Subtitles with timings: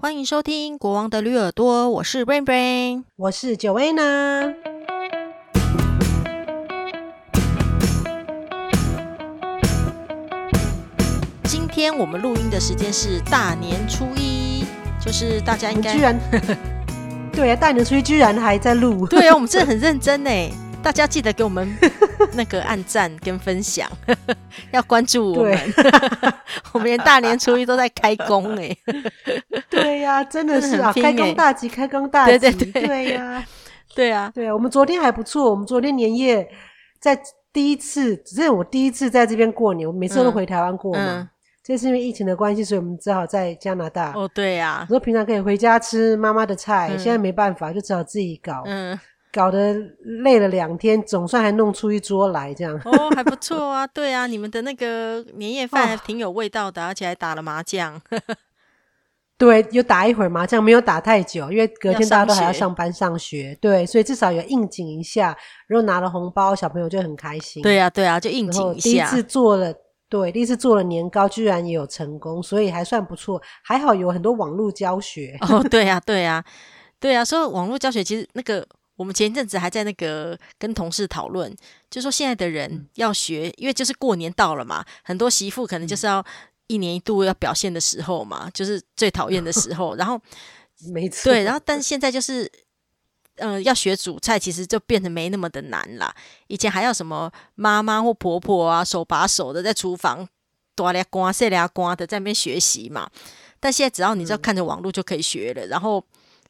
[0.00, 4.54] 欢迎收听《国王的驴耳朵》，我是 Brain Brain，我是 Joanna。
[11.42, 14.64] 今天我们录音的时间是大年初一，
[15.04, 16.16] 就是大家应该居然
[17.34, 20.30] 对啊，大年初一居然还在录，对啊，我们真的很认真呢。
[20.80, 21.76] 大家记得给我们
[22.34, 23.90] 那个按赞跟分享，
[24.70, 25.72] 要关注我们。
[25.72, 25.92] 对
[26.72, 28.76] 我们连大年初一都在开工哎。
[29.70, 32.38] 对呀、啊，真的是啊，开工大吉，开工大吉。
[32.38, 33.44] 对对对，对呀，
[33.94, 34.54] 对啊，对啊。
[34.54, 36.48] 我们昨天还不错，我们昨天年夜
[37.00, 37.18] 在
[37.52, 41.00] 第一次，只是我第一次在这边过年，我每次都回台湾过嘛。
[41.00, 41.28] 嗯嗯、
[41.64, 44.12] 这是因为疫情的关系，所以我们只好在加拿大。
[44.12, 44.86] 哦，对呀、啊。
[44.88, 48.62] 我说平常可以回家吃妈妈的菜，嗯、现在没办法，就只好自己搞。
[48.66, 48.98] 嗯。
[49.30, 49.74] 搞得
[50.22, 53.86] 累了两天，总算还弄出一桌来，这样哦，还不错啊。
[53.92, 58.00] 对啊，你们的那个年夜饭还挺有味道的，哦、而且还打了麻将。
[59.38, 63.56] 对，有打一会儿麻将，没有打太久，因为隔天大家都还要上班上学。
[63.60, 65.36] 对，所以至少有应景一下，
[65.68, 67.62] 然后拿了红包，小朋友就很开心。
[67.62, 68.90] 对啊，对啊，就应景一下。
[68.90, 69.72] 第一次做了，
[70.08, 73.40] 对，第一次做了年糕，居然也有成功，所以还算不错。
[73.62, 75.36] 还好有很多网络教学。
[75.42, 76.44] 哦，对啊，对啊，
[76.98, 78.66] 对啊，所以网络教学其实那个。
[78.98, 81.54] 我们前一阵子还在那个跟同事讨论，
[81.88, 86.24] 就说现在的人要学，因为就是过年到了嘛，很多媳妇可能就是要
[86.66, 89.94] 一年一度要表现的时候嘛，就是最讨厌的时候。
[89.94, 90.20] 然后，
[90.92, 92.42] 没错，对，然后但是现在就是，
[93.36, 96.12] 嗯、呃，要学煮菜，其实就变得没那么的难啦。
[96.48, 100.28] 以前还要什么妈妈或婆婆啊，手把手的在厨房
[100.74, 103.08] 大咧刮细咧刮的在那边学习嘛。
[103.60, 106.04] 但现在只要你知道看着网络就可以学了，然后。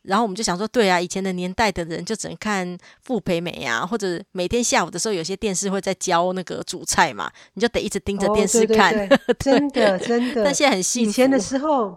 [0.08, 8.92] 然后我们就想说，对啊，以前的年代的人就只能看傅培梅啊，或者每天下午的时候，有些电视会在教那个煮菜嘛，你就得一直盯着电视看。
[8.92, 10.44] 哦、对对 对真的真的。
[10.44, 11.10] 但现在很幸福。
[11.10, 11.96] 以前的时候，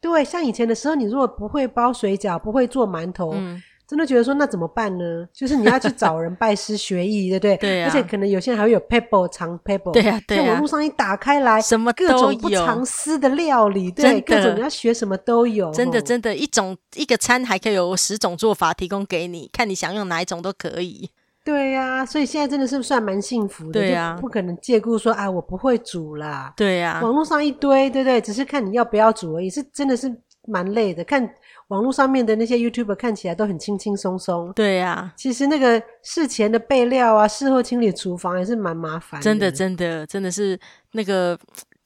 [0.00, 3.32] 对，像以前的时候，你如果不会包水饺，不会做馒头。
[3.34, 5.24] 嗯真的觉得说，那怎么办呢？
[5.32, 7.56] 就是你要去找人拜师学艺，对不对？
[7.62, 7.88] 对啊。
[7.88, 10.42] 而且可能有些人还会有 paper 藏 paper，对啊，对啊。
[10.42, 15.70] 在网络上一打开来，什么各种不藏私的料理，对，各种你要学什么都有。
[15.72, 21.08] 真的，真的，一种一个餐还可以有十种做法提供给你，看你想用哪一种都可以。
[21.44, 23.74] 对呀，所以现在真的是算蛮幸福的。
[23.74, 26.52] 对呀，不可能借故说啊，我不会煮啦。
[26.56, 26.98] 对呀。
[27.04, 30.12] 网络上一堆，对对，只是看你要不要煮而已，是真的是
[30.48, 31.04] 蛮累的。
[31.04, 31.30] 看。
[31.68, 35.12] 网络上面的那些 YouTuber 看起来都很轻轻松松，对呀。
[35.16, 39.20] 其实那个事前的备料啊，事后清理厨房也是蛮麻烦。
[39.20, 40.58] 真的，真的，真的是
[40.92, 41.36] 那个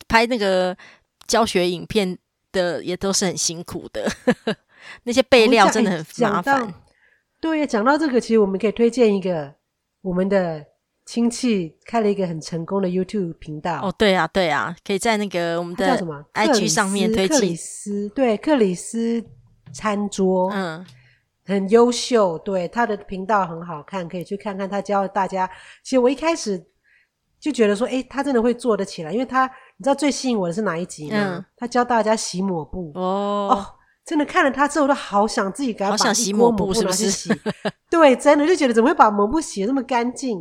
[0.06, 0.76] 拍那个
[1.26, 2.18] 教学影片
[2.52, 4.06] 的也都是很辛苦的，
[5.04, 6.74] 那些备料真的很麻烦。
[7.40, 9.54] 对呀，讲到这个，其实我们可以推荐一个
[10.02, 10.62] 我们的
[11.06, 13.80] 亲戚开了一个很成功的 YouTube 频道。
[13.82, 15.98] 哦，对啊，对啊，可以在那个我们的
[16.34, 17.38] IG 上面推荐。
[17.38, 19.24] 克里斯，对，克里斯。
[19.72, 20.84] 餐桌，嗯，
[21.46, 25.50] 很优秀，对，他的频道很好看，可以去看看他教大家。
[25.82, 26.62] 其实我一开始
[27.38, 31.16] 就觉得说，哎，他真的会做得起来，因为他，你知道最吸引我的是哪一集吗？
[31.16, 32.92] 嗯，他教大家洗抹布。
[32.94, 33.66] 哦，哦，
[34.04, 37.34] 真的看了他之后，都好想自己给他把一锅抹布是不是。
[37.90, 40.38] 对，真的就觉得怎么会把抹布洗的那么干净？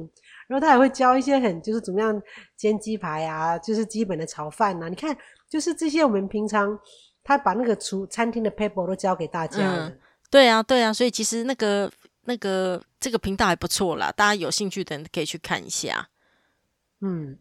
[0.48, 2.22] 然后他还会教一些很就是怎么样
[2.58, 4.90] 煎鸡排啊，就是基本的炒饭啊。
[4.90, 5.16] 你看，
[5.50, 6.78] 就是这些我们平常。
[7.24, 9.90] 他把那个厨餐厅的 paper 都交给大家了。
[9.90, 10.00] 嗯，
[10.30, 11.92] 对啊，对啊，所以其实那个
[12.24, 16.10] 那个这个频道还不错啦，大家有兴趣的人可以去看一下。
[17.02, 17.38] 嗯，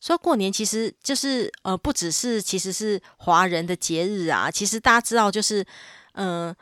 [0.00, 5.62] 说过年其实就是呃，不只是其实是华人的节日啊，其实大家知道就是
[6.12, 6.56] 嗯、呃，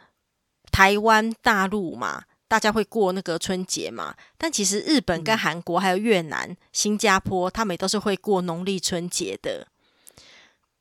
[0.70, 9.68] 台湾大陆嘛，大家会过那个春节嘛，但其实日本跟韩国还有越南、嗯、新加坡，他们也都是会过农历春节的。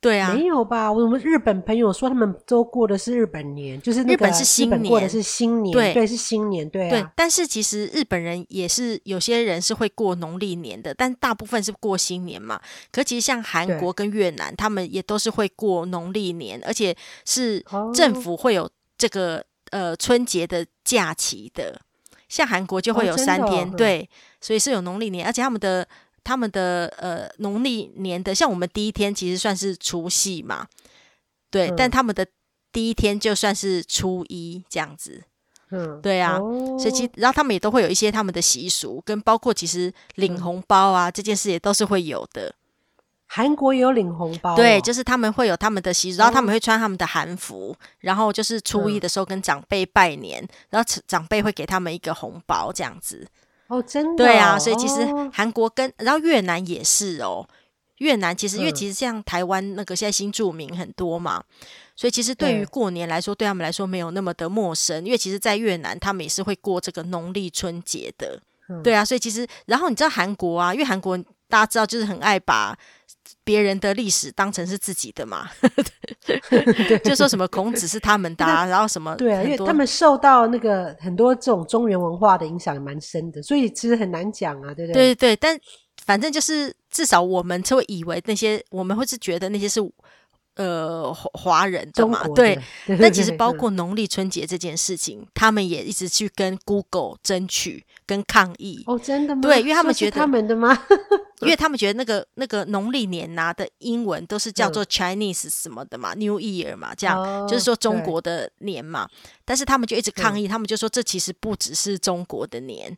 [0.05, 0.91] 对啊，没有吧？
[0.91, 6.89] 我们日本朋友说他们都过的是日本年，就是那个日本是新年，过的是新年，对，对，是新年，对啊。
[6.91, 12.61] 对，但是其实日本人也是有些人是会过农历年的，但大部分是过新年嘛。
[12.91, 16.95] 可其实像韩国跟越南，他们也都是会过农历年，而且
[17.25, 21.81] 是政府会有这个呃春节的假期的。
[22.29, 24.07] 像韩国就会有三天，对，
[24.39, 25.87] 所以是有农历年，而且他们的。
[26.25, 30.67] 他们的呃农历年的，像我们第一天其实算是除夕嘛，
[31.51, 32.25] 对，嗯、但他们的
[32.73, 35.23] 第一天就算是初一这样子，
[35.69, 42.53] 嗯，对啊，哦、所以其然后他们也都会有一些他们的习俗，跟包括其实领红包啊、嗯、这件事也都是会有的。
[43.27, 53.27] 韩国也有领红包、哦，对，就是他们会有他们的习俗，然后他们会穿他们的韩服，嗯、然后就是初一的时候跟长辈拜年，嗯、然后长辈会给他们一个红包这样子。
[53.67, 55.05] 哦，真的、哦、对啊，所以其实。
[55.33, 57.47] 韩国跟然后越南也是哦，
[57.97, 61.43] 越南其实因为其实像台湾那个现在新住民很多嘛，
[61.95, 68.39] 所以其实对于过年来说，对他们来说没有那么的陌生，因为其实，在越南他们也是会过这个农历春节的。
[68.69, 72.77] 嗯、对啊，所以其实，然后你知道韩国啊，因为韩国大家知道就是很爱把
[73.43, 75.49] 别人的历史当成是自己的嘛，
[77.03, 85.13] 就说什么孔子是他们的，啊，然后什么对啊，因为他们受到那个很多这种中原文化的影响蛮深的，所以其实很难讲啊，对不对？
[85.13, 85.59] 对对对，但
[86.05, 89.81] 反正就是至少我们就会以为那些我们会是觉得那些是。
[90.57, 92.57] 呃，华人的嘛，对，
[92.97, 98.83] 但其实包括农历春节这件事情，他们也一直去跟 Google 争取跟抗议。
[98.87, 99.41] 哦，真的吗？
[99.41, 100.77] 对，因为他们觉得他们的吗？
[101.41, 109.07] 因为他们觉得那个那个农历年拿的英文都是叫做 Chinese 什么的嘛，New Year 嘛，这样就是说中国的年嘛。
[109.43, 112.97] 但是他们就一直抗议，他们就说这其实不只是中国的年，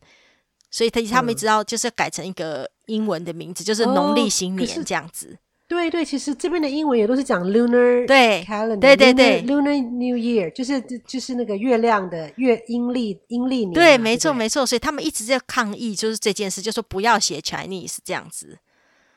[0.69, 5.37] 所以他他们一直要就是改成一个英文的名字，就是农历新年这样子。
[5.67, 13.73] 对对，其实这边的英文也都是讲 lunar 对 calendar，对对对，lunar new year 就是就是那个月亮的月阴历阴历年。
[13.73, 18.57] 对，没错没错，所以他们一直在抗议，就是这件事，就说不要写 Chinese 这样子。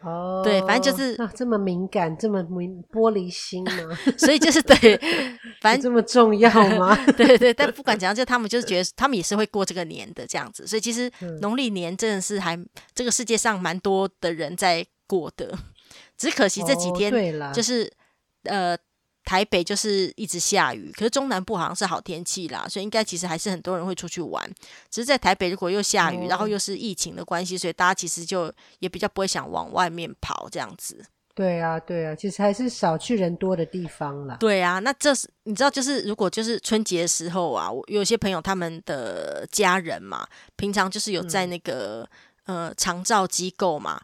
[0.02, 4.98] 哦，对，反正就是这么敏感，这么敏玻璃心嘛， 所以就是对，
[5.60, 6.96] 反正这么重要吗？
[7.16, 11.08] 对对，但不管怎样，就他们就是觉得他们也是会过这个年的这样子，所以其实
[11.42, 12.58] 农历年真的是还
[12.94, 15.56] 这个世界上蛮多的人在过的。
[16.20, 17.10] 只可惜这几天
[17.54, 17.90] 就是，
[18.44, 18.78] 哦、呃，
[19.24, 24.46] 台北就是一直下雨，可是中南部好像是好天气啦，所以应该其实还是很多人会出去玩。
[24.90, 31.02] 只是在台北如果又下雨，哦、然后又是疫情的关系，所以大家其实就也比较不会想往外面跑这样子。
[31.34, 34.36] 对啊，对啊，其实还是少去人多的地方啦。
[34.38, 40.26] 对啊，那这是你知道，就是如果就是春节的时候啊，我有些朋友他们的家人嘛，
[40.56, 42.06] 平常就是有在那个、
[42.44, 43.98] 嗯、呃长照机构嘛。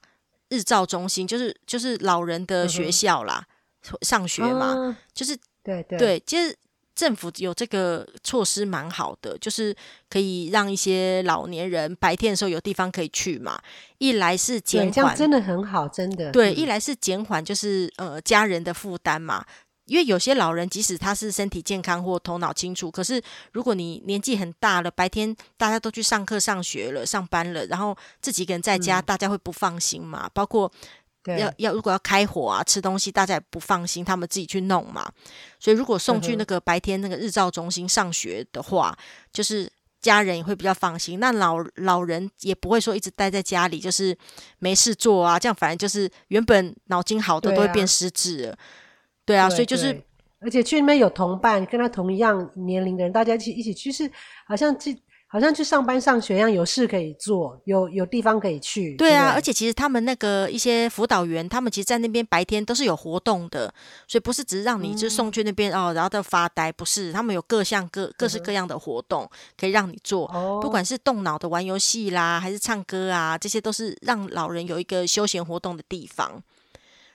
[0.48, 3.44] 日照中心就是就是老人的学校啦，
[3.90, 6.56] 嗯、上学嘛，啊、就是对对对，其实
[6.94, 9.76] 政府有这个措施蛮好的，就是
[10.08, 13.60] 可以让一些老年人白天的时候有地方可以去嘛。
[13.98, 16.54] 一来是减缓，真的很好，真的对。
[16.54, 19.44] 一来是减缓，就是呃家人的负担嘛。
[19.86, 23.22] 因为有些老人，即使他是身体健康或头脑清楚，可是
[23.52, 30.28] 如果你年纪很大了，白天大家都去上课、上学了、上班了，然后自己一个人在家，嗯、大家会不放心嘛？
[30.34, 30.70] 包括
[31.38, 35.10] 要要如果要开火啊、吃东西，大家也不放心，他们自己去弄嘛。
[35.58, 39.02] 所以如果送去那个白天那个日照中心上学的话，嗯、
[39.32, 41.20] 就是家人也会比较放心。
[41.20, 44.16] 那老老人也不会说一直待在家里，就是
[44.58, 48.58] 没事做啊，这样反正就是原本脑筋好的都会变失智了。
[49.26, 50.00] 对啊，对，所以就是，
[50.40, 54.10] 而且去那边有同伴，跟他同一样年龄的人，大家一起一起去，是
[54.46, 54.96] 好像去，
[55.26, 58.94] 好像去上班上学一样，有事可以做，有有地方可以去。
[58.94, 63.72] 对啊，对，而且其实他们那个一些辅导员，他们其实，在那边白天都是有活动的，
[64.06, 69.28] 所以不是只是让你就送去那边、嗯、哦，然后在发呆，不是，他们有各项各各式各样的活动
[69.58, 76.40] 可以让你做，嗯、不管是动脑的玩游戏啦，还是唱歌啊，这些都是让老人有一个休闲活动的地方。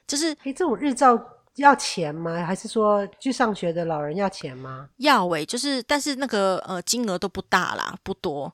[0.05, 1.17] 就是诶，这种日照。
[1.56, 2.44] 要钱吗？
[2.45, 4.88] 还是说去上学的老人要钱吗？
[4.98, 8.53] 要诶、欸，就是但是那个呃金额都不大啦，不多。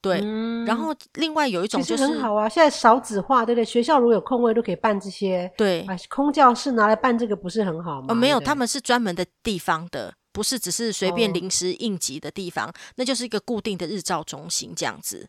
[0.00, 3.64] 对，嗯、然后另外有一种就是很好啊，现在少子化，对不对？
[3.64, 5.50] 学校如果有空位都可以办这些。
[5.56, 8.06] 对，啊，空教室拿来办这个不是很好吗？
[8.10, 15.28] 呃，没有，他们是专门的地方的，不是只是随便临时应急的地方，哦、那就是一个固定的日照中心这样子。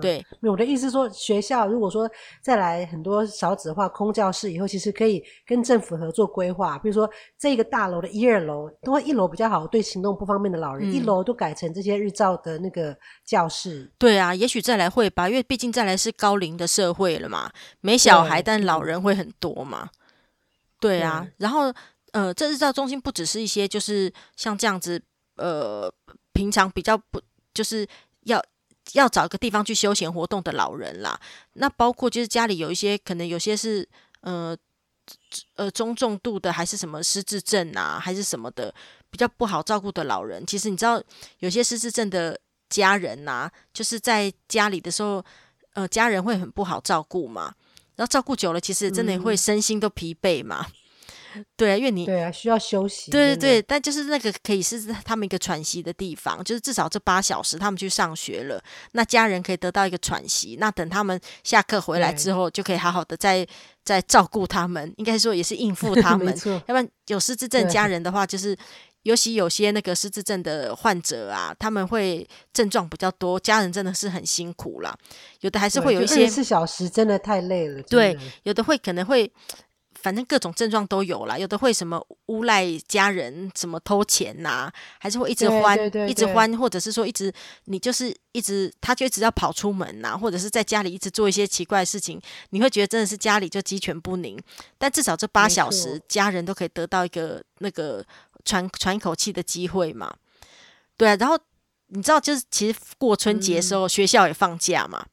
[0.00, 2.08] 对，我的意思是说，学校如果说
[2.40, 7.08] 再来很多少子化空教室以后，其实可以跟政府合作规划，比如说
[7.38, 13.92] 这个大楼的一二楼，都会一楼比较好，对行动不方便的老人，嗯、一楼都改成这些日照的那个教室。
[13.98, 19.90] 对啊，也许再来会吧，因为毕竟再来是高龄的社会了嘛，没小孩，但老人会很多嘛。
[20.80, 21.72] 对啊，对，然后
[22.12, 25.02] 呃，这日照中心不只是一些就是像这样子，
[25.36, 25.92] 呃，
[26.32, 27.20] 平常比较不
[27.52, 27.86] 就是
[28.24, 28.42] 要。
[28.92, 31.18] 要找一个地方去休闲活动的老人啦，
[31.54, 33.88] 那包括就是家里有一些可能有些是
[34.20, 34.56] 呃
[35.56, 38.74] 呃中重度的，还是什么失智症啊，还是什么的
[39.10, 40.44] 比较不好照顾的老人。
[40.46, 41.02] 其实你知道，
[41.38, 45.24] 有些失智症的家人呐、啊，就是在家里的时候，
[45.74, 47.54] 呃，家人会很不好照顾嘛，
[47.96, 50.66] 然后照顾久了，其实真的会身心都疲惫嘛。
[50.68, 50.72] 嗯
[51.56, 53.10] 对啊，因为你对啊，需要休息。
[53.10, 58.62] 对对对，但就是那个可以是他们一个喘息的地方，就是至少这八小时他们去上学了，
[58.92, 60.56] 那家人可以得到一个喘息。
[60.58, 63.46] 那等他们下课回来之后，就可以好好的再
[63.84, 66.36] 再照顾他们，应该说也是应付 他们。
[66.44, 68.56] 要不然有失智症家人的话，就是
[69.02, 74.96] 尤其有些那个失智症的患者啊，他们会症状比较多，家人真的是很辛苦啦。
[75.40, 77.82] 有的还是会有一些四小时真的太累了。
[77.82, 79.32] 对，有的会可能会。
[80.02, 87.32] 反正各种症状都有啦，有的会什么诬赖家人，什么偷钱呐、啊，还是会一直欢，对对对对，一直欢，或者是说一直
[87.66, 94.38] 你就是一直，他就一直要跑出门呐、啊，或者是在家里一直做一些奇怪的事情，你会觉得真的是家里就鸡犬不宁。
[94.76, 98.04] 但至少这八小时，家人都可以得到一个那个
[98.44, 100.12] 喘喘一口气的机会嘛。
[100.96, 101.38] 对啊，然后
[101.88, 105.06] 你知道，就是其实过春节的时候，嗯、学校也放假嘛。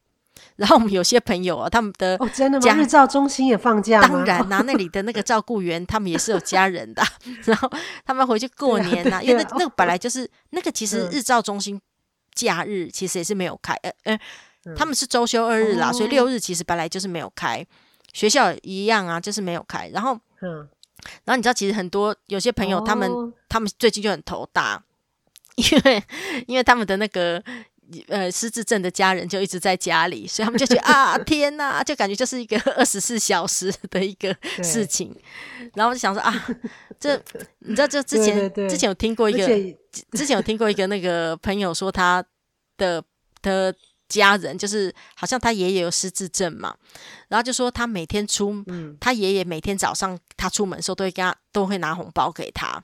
[0.59, 2.75] 然后我们有些朋友啊，他们的哦，真的吗？
[2.75, 4.07] 日照中心也放假吗？
[4.09, 7.01] 当然啦、啊， 那里的那个照顾员他们也是有家人的，
[7.45, 7.71] 然后
[8.05, 11.79] 他们回去过年 呐、因为那那个本来就是、哦、那个，其实日照中心
[12.33, 14.19] 假日其实也是没有开，呃呃，
[14.75, 17.65] 他们是周休二日啦，哦、所以六日其实本来就是没有开，
[18.11, 19.87] 学校一样啊，就是没有开。
[19.93, 20.67] 然后，嗯，
[21.23, 24.83] 然后你知道，其实很多有些朋友他们、哦、他们最近就很头大，
[25.55, 26.03] 因为
[26.47, 27.41] 因为他们的那个。
[28.07, 35.15] 呃，失智症的家人就一直在家里，所以他们就觉得啊， 天哪，就感觉就是一个 二十四小时的一个事情。
[35.73, 36.47] 然后我就想说啊，
[36.99, 37.15] 这
[37.59, 39.47] 你知道，这之前之前有听过一个，
[40.11, 42.23] 之前有听过一个那个朋友说他
[42.77, 43.03] 的
[43.41, 43.73] 的
[44.07, 46.75] 家人，就是好像他爷爷有失智症嘛，
[47.29, 52.83] 然后就说他每天出，嗯、他爷爷每天早上他出门的时候都会跟他都会拿红包给他，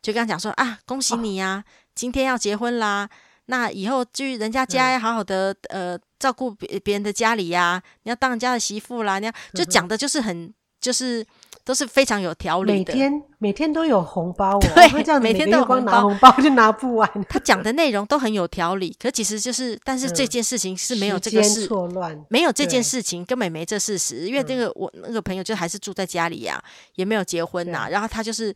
[0.00, 3.10] 就跟他讲说啊，恭喜你呀、啊哦，今天要结婚啦。
[3.46, 11.24] 那以后去人家家要好好的、嗯、呃照顾别别人的家里呀、啊，你要当人家的媳妇啦，你要就讲的就是很、嗯、就是
[11.62, 12.92] 都是非常有条理的。
[12.92, 17.08] 每天每天都有红包、哦，对，这样每天都有光拿红包就拿不完。
[17.28, 26.64] 他讲的内容都很有条理，可其实就是，但是这件事情是没有这个事，错、嗯、乱，没有这件事情根本没这事实，因为那个我那个朋友就还是住在家里呀、啊，
[26.96, 28.54] 也没有结婚呐、啊，然后他就是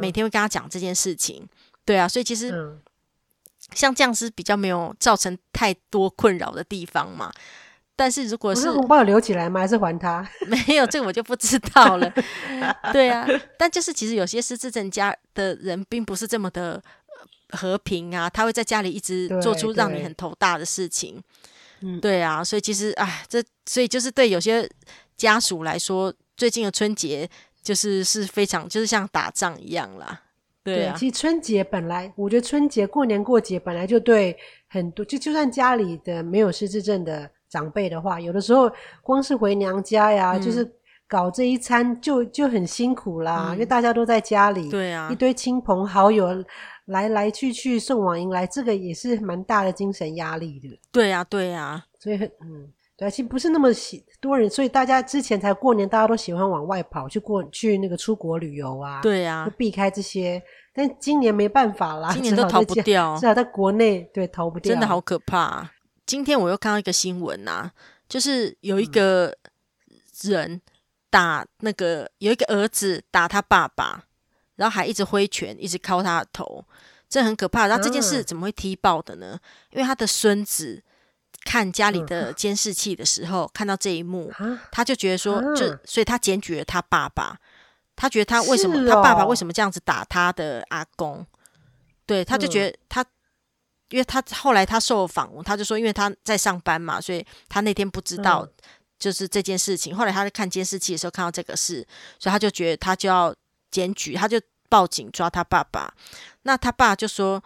[0.00, 1.46] 每天会跟他讲这件事情，
[1.84, 2.78] 对啊，所以其实。
[3.70, 7.30] 嗯像这样是比较没有造成太多困扰的地方嘛？
[7.96, 9.60] 但是如果是，是红包有留起来吗？
[9.60, 10.26] 还是还他？
[10.48, 12.10] 没有，这个我就不知道了。
[12.92, 13.26] 对啊，
[13.58, 16.82] 但就是其实有些失智症家的人并不是这么的
[17.50, 21.22] 和平啊，他会在家里一直做出让你很头大的事情。
[21.82, 24.66] 嗯，对啊，所以其实哎，这所以就是对有些
[25.16, 27.28] 家属来说，最近的春节
[27.62, 30.22] 就是是非常就是像打仗一样啦。
[30.62, 34.36] 对啊，其实春节本来，我觉得春节过年过节本来就对
[34.68, 38.70] 很多，就就算家里的没有失智症的长辈的话，有的时候
[39.02, 40.70] 光是回娘家呀，嗯、就是
[41.08, 46.28] 搞这一餐就就很辛苦啦，嗯，因为大家都在家里，对啊，一堆亲朋好友
[46.86, 50.78] 来来去去送往迎来，这个也是蛮大的精神压力的。
[50.92, 52.72] 对啊，对啊，所以很嗯。
[53.00, 59.00] 对，其实不是那么喜多人，所以大家之前才过年，大家都喜欢往外跑去过去那个出国旅游啊。
[59.00, 60.42] 对啊，就避开这些。
[60.74, 65.72] 但今年没办法啦，今年都逃不掉，至少在国内对逃不掉，真的好可怕啊。
[66.04, 67.72] 今天我又看到一个新闻啊，
[68.06, 69.34] 就是有一个
[70.20, 70.60] 人
[71.08, 74.04] 打那个有一个儿子打他爸爸，
[74.56, 76.62] 然后还一直挥拳，一直敲他的头，
[77.08, 77.66] 这很可怕。
[77.66, 79.40] 然后这件事怎么会踢爆的呢？
[79.70, 80.82] 因为他的孙子。
[81.44, 84.32] 看家里的监视器的时候，嗯、看到这一幕，
[84.70, 87.38] 他就觉得说，就所以他检举了他爸爸。
[87.96, 91.26] 他觉得他为什么、哦、他爸爸为什么这样子打他的阿公？
[92.06, 93.04] 对，他就觉得他，
[93.90, 98.48] 因为他后来他受访，他就说，因为他在上班嘛，所以他那天不知道
[98.98, 99.94] 就是这件事情。
[99.94, 101.86] 嗯、后来他在看监视器的时候看到这个事，
[102.18, 103.34] 所以他就觉得他就要
[103.70, 105.92] 检举，他就报警抓他爸爸。
[106.42, 107.42] 那他爸就说。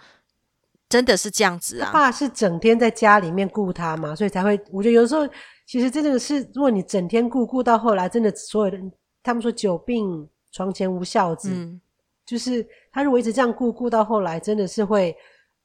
[0.95, 1.87] 真的是这样子啊！
[1.87, 4.57] 他爸是整天在家里面顾他嘛，所以才会。
[4.71, 5.29] 我觉得有时候
[5.67, 8.79] 其实真的是，如果你整天顾顾到后来，真的所有的
[9.21, 11.81] 他们说久病床前无孝子，嗯，
[12.25, 15.17] 就是他如果一直这样顾顾到后来，真的是会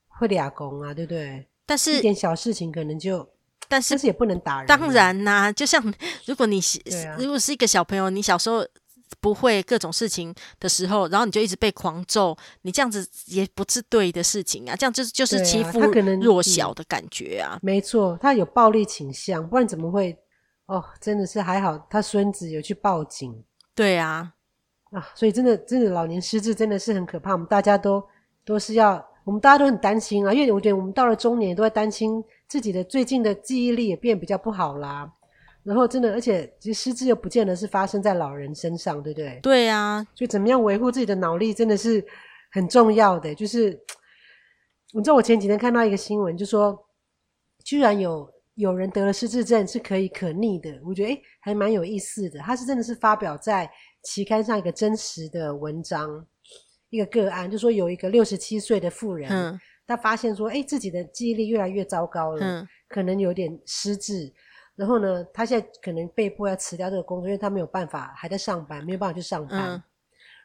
[0.08, 1.46] 会俩公啊，对不对？
[1.68, 3.20] 但是一点小事情可能就，
[3.68, 4.66] 但是，但是也不能打人。
[4.66, 5.80] 当然呐，啊，就像
[6.26, 6.60] 如果你
[7.20, 8.66] 如果是一个小朋友，你小时候。
[9.20, 14.76] 不会各种事情的时候，然后你就一直被狂揍，你这样子也不是对的事情啊！
[14.76, 15.80] 这样就是就是欺负
[16.22, 17.54] 弱小的感觉啊！
[17.54, 20.18] 啊没错，他有暴力倾向，不然怎么会？
[20.68, 23.44] 哦，真的是还好，他孙子有去报警。
[23.74, 24.34] 对啊，
[24.92, 28.04] 啊，所以真的真的老年失智真的是很可怕，我们大家都
[28.46, 35.12] 都是要，我们大家都很担心啊，因为我觉得我们到了中年都在担心自己的最近的记忆力也变比较不好啦。
[35.64, 39.40] 然后真的，而且其实失智又不见得是发生在老人身上，对不对？
[39.44, 42.04] 对啊，所以怎么样维护自己的脑力真的是
[42.52, 43.36] 很重要的。
[43.36, 43.72] 就是
[44.94, 46.88] 你知道，我前几天看到一个新闻，就说
[47.64, 52.40] 居然有有人得了失智症是可以可逆的，我觉得诶还蛮有意思的。
[52.40, 53.70] 他是真的是发表在
[54.04, 56.26] 期刊上一个真实的文章，
[56.90, 64.34] 一个个案，就说有一个六十七岁的妇人，嗯，他发现说，诶自己的记忆力越来越糟糕了，嗯，可能有点失智。
[64.80, 69.72] 然后呢，他现在可能被迫要辞掉这个工作，因为他没有办法还在上班，没有办法去上班。
[69.72, 69.84] 嗯、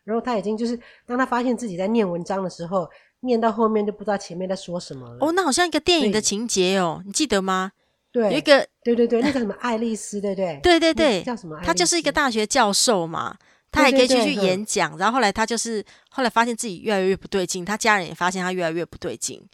[0.03, 0.76] 然后他已经就是
[1.07, 5.19] 当他发现自己在念文章的时候，念到后面就不知道前面在说什么了。
[5.21, 7.71] 哦，那好像一个电影的情节哦，你记得吗？
[8.11, 11.61] 对，有一个对对对，那个什么爱丽丝，对对对对对，叫什么？
[11.62, 13.37] 他就是一个大学教授嘛，
[13.71, 14.91] 他还可以继续演讲。
[14.91, 19.49] 对对对，然后后来他就是后来发现自己越来越不对劲，他家人也发现他越来越不对劲。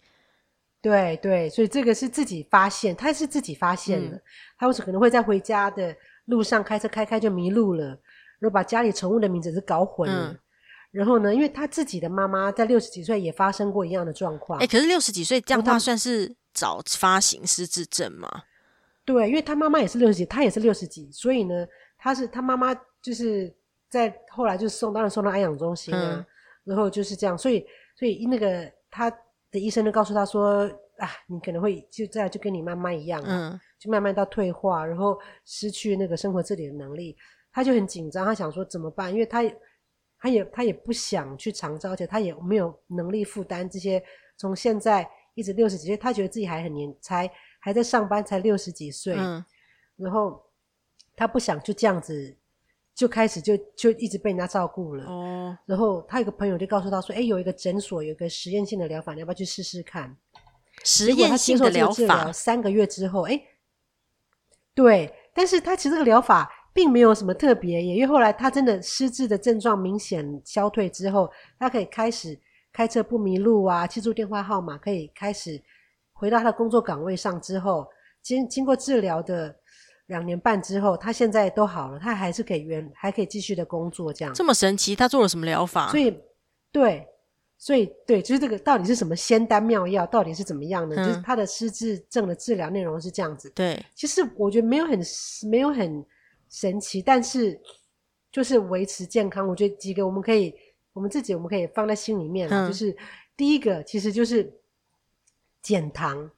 [0.83, 4.17] 对对，所以这个是自己发现，他是自己发现的。
[4.17, 4.21] 嗯、
[4.61, 7.87] 他为什么可能会在回家的路上开车开开就迷路了，
[8.37, 10.27] 然后把家里宠物的名字是搞混了。
[10.27, 10.39] 嗯、
[10.91, 14.59] 然后呢，因为他自己的妈妈在六十几岁也发生过一样的状况。
[14.59, 18.43] 哎，可是六十几岁这样，他算是早发型失智症吗？
[19.03, 21.65] 对，因为他妈妈也是六十几，他也是六十几，所以呢，
[21.97, 23.51] 他是他妈妈就是
[23.89, 26.25] 在后来就送，当然送到安养中心啊，嗯、
[26.65, 27.65] 然后就是这样，所以
[27.95, 29.11] 所以那个他。
[29.53, 30.63] 的医生就告诉他说
[30.97, 37.17] ：“啊，你可能会就这样，就跟你妈妈一样，嗯，就慢慢到退化，然后失去那个生活自理的能力。”
[37.51, 39.11] 他就很紧张，他想说怎么办？
[39.11, 39.41] 因为他，
[40.19, 44.01] 他也他也不想去长照，而且他也没有能力负担这些。
[44.37, 49.43] 从现在一直六十几岁，他觉得自己还很年，才还在上班，才六十几岁，嗯，
[49.97, 50.41] 然后
[51.15, 52.37] 他不想就这样子。
[52.93, 60.15] 就开始就就一直被人家照顾了，哦，然后他有个朋友就告诉他说：“哎，有一个诊所有一个实验性的疗法，你要不要去试试看？”
[60.83, 63.41] 实验性的疗法，三个月之后，哎，
[64.75, 72.39] 对，但是他其实这个疗法并没有什么特别也，因为后来他真的失智的症状明显消退之后，他可以开始
[72.71, 75.61] 开车不迷路啊，记住电话号码，可以开始
[76.13, 77.87] 回到他的工作岗位上之后，
[78.21, 79.55] 经经过治疗的。
[80.07, 84.93] 两年半之后，他现在都好了，他还是可以原还可以继续的工作，这样这么神奇？
[84.93, 85.87] 他做了什么疗法？
[85.89, 86.19] 所以，
[86.69, 87.07] 对，
[87.63, 90.03] 所以对，就是这个到底是什么仙丹妙药？
[90.07, 90.95] 到底是怎么样呢？
[90.97, 93.51] 嗯、就是他的失智症的治疗内容是这样子。
[93.51, 94.99] 对，其实我觉得没有很
[95.47, 96.03] 没有很
[96.49, 97.61] 神奇，但是
[98.31, 99.47] 就是维持健康。
[99.47, 100.51] 我觉得几个我们可以，
[100.91, 102.97] 我们自己我们可以放在心里面，嗯、就是
[103.37, 104.51] 第一个其实就是
[105.61, 106.31] 减糖。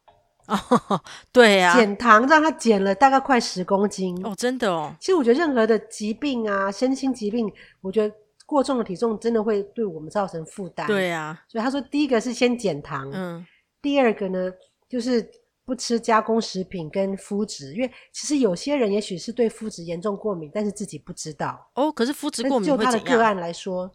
[0.48, 1.02] 哦，
[1.32, 4.94] 对呀、啊，减糖让他减了大概快十公斤哦，真的哦。
[5.00, 8.14] 其实我觉得任何的疾病啊，身心疾病，我觉得
[8.54, 10.86] 过重的体重真的会对我们造成负担。
[10.86, 13.44] 对、啊，所以他说第一个是先减糖，嗯，
[13.82, 14.52] 第二个呢
[14.88, 15.28] 就是
[15.66, 21.72] 不吃加工食品跟麸质，因为其实有些人也许是对麸质严重过敏，但是自己不知道。
[21.74, 23.92] 哦，可是麸质过敏就他的个案来说，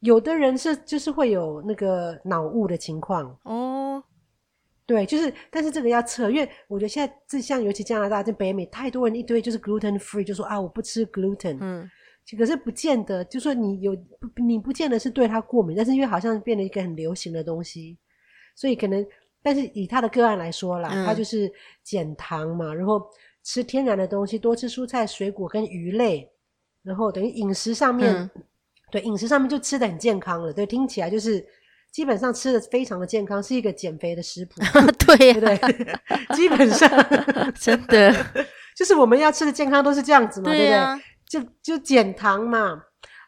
[0.00, 4.02] 有的人是就是会有那个脑雾的情况哦。
[4.86, 11.86] 对，就是，但是这个要测，因为我觉得现在这像尤其加拿大、这北美，太多人一堆就是 gluten free，就说啊我不吃 gluten，嗯，
[12.36, 13.96] 可是不见得，就说你有
[14.36, 17.96] 你不见得是对它过敏，但是因为好像变得一个很流行的东西，
[18.54, 19.06] 所以可能，
[19.42, 21.50] 但是以他的个案来说啦，他、嗯、就是
[21.82, 23.00] 减糖嘛，然后
[23.44, 26.30] 吃天然的东西，多吃蔬菜、水果跟鱼类，
[26.82, 28.30] 然后等于饮食上面，嗯、
[28.90, 31.44] 对饮食上面就吃的很健康了，对，听起来就是。
[31.90, 34.60] 基本上吃的非常的健康，是一个减肥的食谱，
[35.06, 35.98] 对、啊、对对？
[36.36, 36.86] 基本上
[37.58, 38.14] 真的
[38.76, 41.17] 就是我们要吃的健康都是这样子嘛，对，啊、对不对？
[41.28, 42.82] 就就减糖嘛，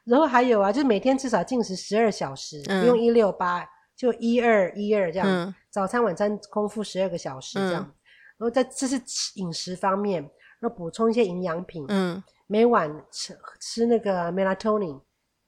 [0.04, 7.94] 然后还有啊，就每天至少进食十二小时，嗯、不用一六八，就一二一二这样，嗯、早餐晚餐空腹十二个小时这样，嗯、
[8.38, 9.00] 然后在这是
[9.34, 10.22] 饮食方面，
[10.60, 15.00] 然后补充一些营养品，嗯，每晚吃吃那个 melatonin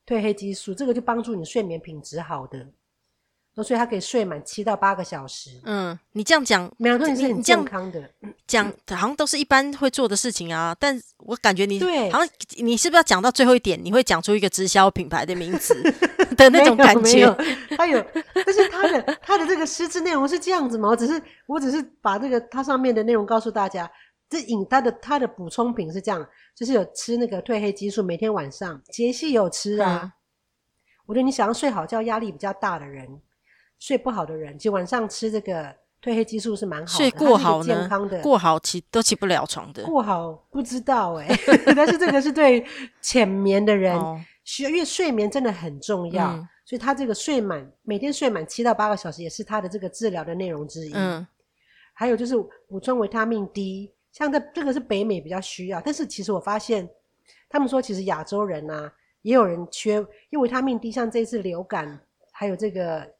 [0.07, 2.67] 褪黑激素，这个就帮助你睡眠品质好的。
[3.61, 5.51] 所以他可以睡满七到八个小时。
[5.65, 8.09] 嗯，你这样讲，没有，是很健康的。
[8.47, 15.75] 讲好像都是一般会做的事情啊，但我感觉你对，好像你是不是要讲到最后一点，你会讲出一个直销品牌的名字
[16.37, 17.27] 的那种感觉？
[17.77, 20.89] 他有，但是他的他的这个实质内容是这样子吗？
[20.91, 23.91] 我只是我只是把这个它上面的内容告诉大家。
[24.31, 30.01] 这饮它的它的补充品是这样，就是有吃那个褪黑激素，每天晚上杰西有吃啊。
[30.05, 30.13] 嗯、
[31.05, 33.21] 我觉得你想要睡好觉，压力比较大的人。
[33.83, 35.65] 睡不好的人，就晚上吃这个
[36.01, 36.97] 褪黑激素是蛮好的。
[36.97, 39.83] 睡过好健康的，过好起都起不了床的。
[39.83, 41.37] 过好不知道哎、欸，
[41.75, 42.65] 但是这个是对
[43.01, 43.99] 浅眠的人
[44.45, 50.93] 需要，因为睡眠真的很重要，嗯、所以他这个睡满每天睡满七到八个小时，也是他的这个治疗的内容之一。
[50.95, 51.27] 嗯，
[51.93, 52.37] 还有就是
[52.69, 56.89] 补充维他命 D，像这这个是北美比较需要，但是其实我发现
[57.49, 58.93] 他们说其实亚洲人啊
[59.23, 59.97] 也有人缺，
[60.31, 61.99] 因为维他命 D 像这次流感
[62.31, 63.11] 还有这个。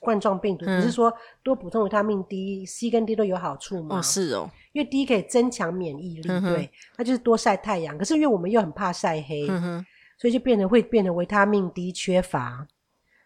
[0.00, 3.98] 冠状病毒不、嗯、是说多补充维他命 D、C 跟 D 都有好处吗？
[3.98, 7.96] 哦，是哦，因为 D 可以增强免疫力，对，那就是多晒太阳。
[7.96, 9.84] 可是因为我们又很怕晒黑，嗯、
[10.18, 12.66] 所以就变得会变得维他命 D 缺乏。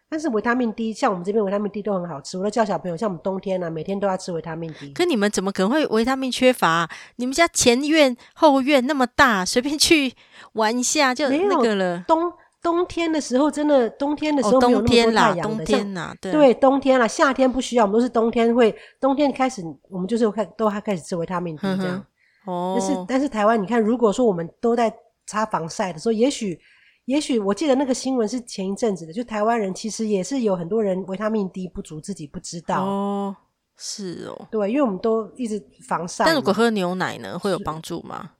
[0.09, 2.37] 但是维他命 D，像我们这边维他命 D 都很好吃。
[2.37, 4.91] 我都叫小朋友，像我们冬天呢、啊，每天都要吃维他命 D。
[4.93, 6.89] 可你们怎么可能会维他命缺乏、啊？
[7.15, 10.13] 你们家前院后院那么大，随便去
[10.53, 12.05] 玩一下就那个了。
[12.07, 12.31] 冬
[12.63, 15.41] 冬天的时候，真的冬天的时候没有那么多太阳的。
[15.41, 22.03] 哦、冬天啦，对，对，冬天啦，夏天不需要，我们都是冬天会，冬天开始我们就是开都还开始吃维他命 D 这样。
[22.45, 22.75] 哦。
[22.79, 24.91] 但是但是台湾，你看，如果说我们都在
[25.27, 26.59] 擦防晒的时候，也许。
[27.05, 32.81] 也许我记得那个新闻是前一阵子的，就台湾人其实也是有很多人维他命 D 不足，自己不知道。
[32.81, 33.35] 哦，
[33.75, 36.23] 是哦，对，因为我们都一直防晒。
[36.23, 38.31] 但如果喝牛奶呢，会有帮助吗？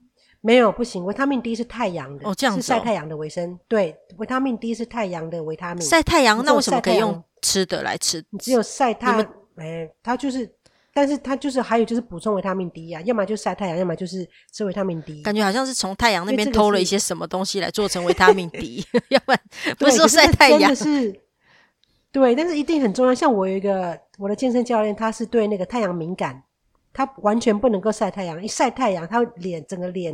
[0.43, 1.03] 没有，不行。
[1.05, 3.57] 维他命 D 是太阳的，哦，这样子、哦、是晒太阳的维生。
[3.67, 5.81] 对，维他命 D 是太阳的维他命。
[5.81, 8.23] 晒太阳，那为什么可以用吃的来吃？
[8.29, 10.53] 你只有晒太阳，哎，它就是。
[10.95, 15.23] 但是它就是还有就是补充维他命 D 呀、啊，要么就晒太阳，要么就是吃维他命 D。
[15.23, 19.41] 感觉好像是从太阳那边偷了一些什么东西来做成维他命 D， 要不然
[19.79, 20.59] 不是说晒太阳。
[20.59, 21.19] 真的是，
[22.11, 23.15] 对，但是一定很重要。
[23.15, 26.43] 像我有一个我的健身教练，他是对那个太阳敏感，
[26.93, 30.13] 他完全不能够晒太阳，一晒太阳，他脸整个脸。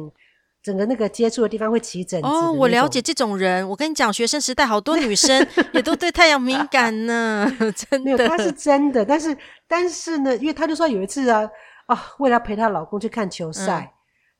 [0.61, 2.27] 整个那个接触的地方会起疹子。
[2.27, 3.65] 哦，我了解这种人。
[3.69, 8.11] 我跟你讲，学生时代好多女生 也都对太阳敏感呢， 真的。
[8.11, 9.35] 没有，她是真的，但是
[9.69, 11.49] 但是呢，因为她就说有一次啊
[11.85, 13.95] 啊，为了陪她老公去看球赛，嗯、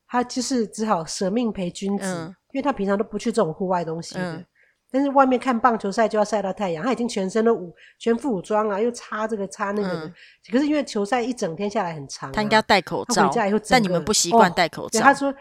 [0.10, 4.34] 她就是只好舍命陪君子，嗯、因为她平常都不去这种户外东西的。
[4.34, 4.45] 嗯、
[4.91, 10.06] 但是外面看棒球赛就要晒到太阳，他已经全身都武全副武装啊，又擦这个擦那个的。
[10.06, 10.13] 嗯、
[10.52, 13.28] 可是因为球赛一整天下来很长、啊，她应该要戴口罩。
[13.28, 14.99] 回家以后，但你们不习惯戴口罩。
[14.99, 15.34] 她、哦、说。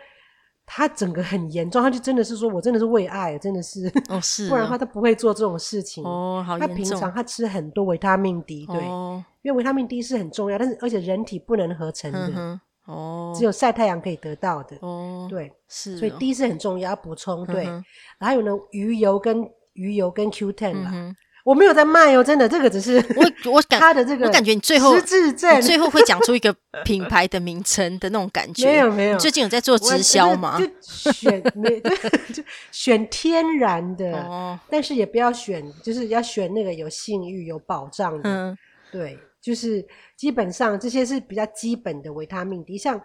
[0.70, 6.04] 他整个很严重，他就真的是说，我真的是为爱，真的是，哦是哦， 不然的话他不会做这种事情。
[6.04, 6.58] 哦，好。
[6.58, 14.77] 他平常他吃很多维他命 D，对，哦、因为维他命 D 是很重要，但是而且人体不能合成的，嗯、哦，只有晒太阳可以得到的。
[14.81, 17.46] 哦，对，是、哦，所以 D 是很重要，要补充。
[17.46, 17.85] 对，嗯、
[18.18, 20.90] 然后还有呢，鱼油跟鱼油跟 Q10 啦。
[20.92, 28.66] 嗯我没有在卖哦，真的，这个只是我我感 他的这个，我感觉你最后失智症，最后会讲出一个品牌的名称的那种感觉。
[28.66, 30.61] 没 有没有，最近有在做直销吗？
[30.61, 38.29] 就选没就选天然的，哦、但是也不要选，就是要选那个有信誉、有保障的。
[38.29, 38.59] 嗯，
[38.92, 43.00] 对，就是基本上这些是比较基本的维他命 D，像。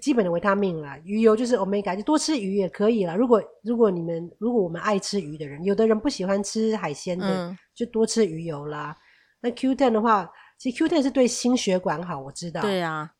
[0.00, 3.14] 基本的维他命啦，鱼油就是 omega，就多吃鱼也可以啦。
[3.14, 8.96] 如果如果你们如果我们爱吃鱼的人，有的人不喜欢吃海鲜的，嗯、就多吃鱼油啦。
[9.42, 12.62] 那 Q10 的话，其实 Q10 是对心血管好，我知道。
[12.62, 13.12] 对啊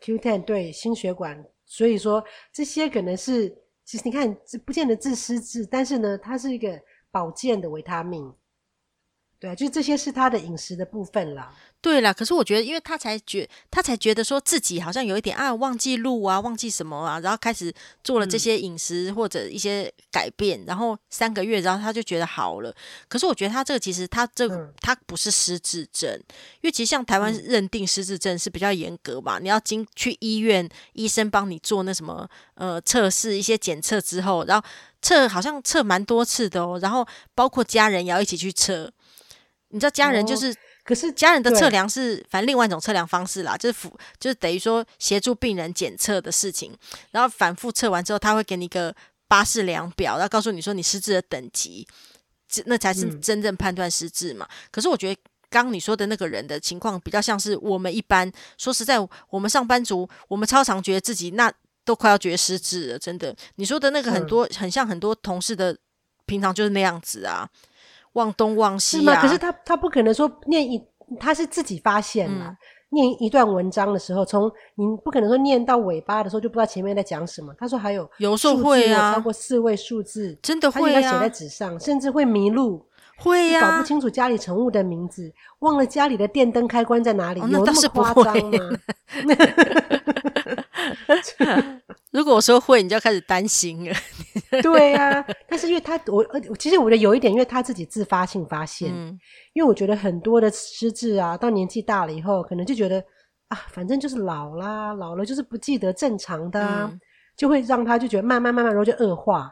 [0.00, 3.52] ，Q10 对心血管，所以说这些可能是
[3.84, 8.32] 其实你看这不见得自私自，但是呢，它是一个保健的维他命。
[9.42, 11.52] 对啊，就这些是他的饮食的部分啦。
[11.80, 17.74] 对啦，可是我觉得，因为他才觉，他才觉得说自己好像有一点啊，忘记路啊，忘记什么啊，然后开始
[18.04, 22.72] 做了这些饮食或者一些改变，嗯、然后三个月，然后他就觉得好了。
[23.08, 26.08] 可是我觉得他这个其实他这个、嗯、他不是失智症，
[26.60, 34.64] 因为其实像台湾认定失智症是比较严格嘛，嗯、你要经去医院，医生帮你做那什么呃测试一些检测之后，然后
[35.00, 38.92] 测好像测蛮多次的哦，然后包括家人也要一起去测。
[39.72, 40.54] 你知道家人就是，
[40.84, 46.76] 可是家人的测量是反正另外一种测量方式啦，就是辅就是等于说协助病人检测的事情，
[47.10, 48.94] 然后反复测完之后，他会给你一个
[49.26, 51.88] 巴氏量表，然后告诉你说你失智的等级，
[52.46, 54.46] 这那才是真正判断失智嘛。
[54.48, 58.98] 嗯、可是我觉得刚刚你说的那个人的情况比较像是我们一般，说实在，
[59.30, 61.50] 我们上班族，我们超常觉得自己那
[61.84, 63.34] 都快要觉得失智了，真的。
[63.54, 65.76] 你说的那个很多、嗯、很像很多同事的
[66.26, 67.48] 平常就是那样子啊。
[68.14, 69.20] 忘东忘西、啊、是吗？
[69.20, 70.82] 可是他他不可能说念一，
[71.18, 72.46] 他是自己发现了。
[72.46, 72.56] 嗯、
[72.90, 77.52] 念一段文章的时候，从你不可能说念到尾巴的时候就不知道前面在讲什么。
[77.58, 82.84] 他说还有有时候会啊，超过四位数字，真的会啊，他写在纸上，甚至会迷路，
[83.18, 88.58] 会呀、啊，搞不清楚家里宠物的名字，忘了家里的电灯开关在哪里，哦、有那么夸张吗？
[92.12, 93.96] 如果我说会，你就要开始担心了。
[94.62, 96.24] 对呀、啊，但是因为他我
[96.58, 98.92] 其实我觉得有一点，因为他自己自发性发现。
[98.94, 99.18] 嗯、
[99.54, 103.02] 因为我觉得很多的失智啊，到年纪大了以后，可能就觉得
[103.48, 107.00] 啊，反正就是老啦，老了就是不记得正常的、啊，嗯、
[107.34, 109.50] 就会让他就觉得慢慢慢慢，然后就恶化，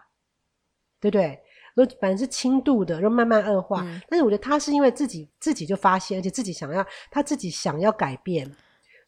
[1.00, 1.40] 对不对？
[1.74, 3.82] 然后反正是轻度的，然后慢慢恶化。
[3.86, 8.46] 嗯、但是我觉得他是因为自己自己就发现，而且自己想要他自己想要改变。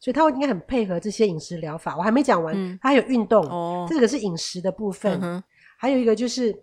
[0.03, 1.95] 所以他应该很配合这些饮食疗法。
[1.95, 5.17] 我还没讲完，嗯、他还有运动，哦、这个是饮食的部分。
[5.23, 5.41] 嗯、
[5.77, 6.53] 还有一个就是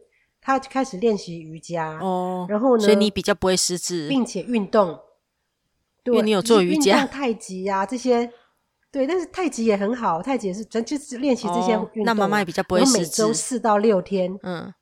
[0.43, 1.99] 他开始练习瑜伽。
[2.01, 2.85] 哦，然后呢？
[2.85, 5.01] 所以你比较不会失智，并且运动。
[6.03, 8.31] 对，因为你有做瑜伽、太极呀、啊、这些。
[8.93, 12.05] 对，但是太极也很好，太极也是，咱就是练习这些运动、哦。
[12.05, 12.99] 那妈妈也比较不会失智。
[12.99, 14.39] 每周四到六天。
[14.43, 14.75] 嗯。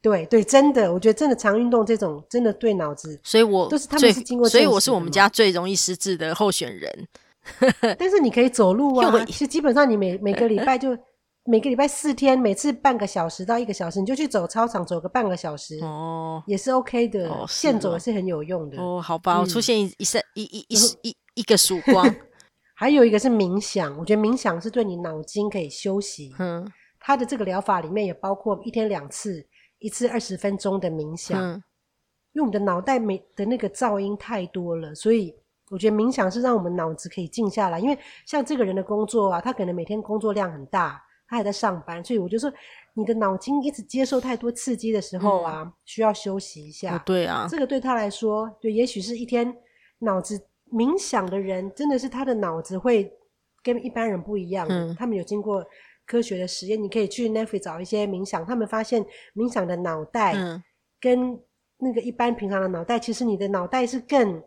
[0.00, 7.08] 对对，真的，我觉得真的常运动这种真的对脑子，所以我都是他们是经过，所以我是我们家最容易失智的候选人。
[7.98, 10.96] 但是你可以走路啊，其实基本上你每每个礼拜就
[11.48, 19.00] 每个礼拜四天，每次半个小时到一个小时，你就去走操场走个半个小时哦，也是 OK 的，现走也是很有用的哦。
[19.00, 22.14] 好吧，我出现一一闪一一一一一个曙光。
[22.78, 26.34] 还有一个是冥想，我觉得冥想是对你脑筋可以休息。
[26.38, 29.46] 嗯，它的这个疗法里面也包括一天两次，
[29.78, 31.40] 一次二十分钟的冥想。
[31.40, 31.54] 嗯，
[32.34, 35.34] 因为我们的脑袋没的那个噪音太多了，所以
[35.70, 37.78] 我觉得冥想是让我们脑子可以静下来。
[37.78, 42.52] 因为像这个人的工作啊，他可能每天工作量很大，他还在上班，所以我就说，
[42.94, 46.96] 你的脑筋一直接受太多刺激的时候啊，嗯，需要休息一下。
[46.96, 49.56] 哦，对啊，这个对他来说，对，也许是一天
[50.00, 50.46] 脑子。
[50.72, 53.08] 冥想的人真的是他的脑子会
[53.62, 54.66] 跟一般人不一样。
[54.68, 55.64] 嗯，他们有经过
[56.04, 60.34] 科学的实验，你可以去 Netflix 找一些冥想，他们发现冥想的脑袋
[61.00, 61.40] 跟
[61.78, 64.42] 那个一般平常的脑袋，其实你的脑袋是更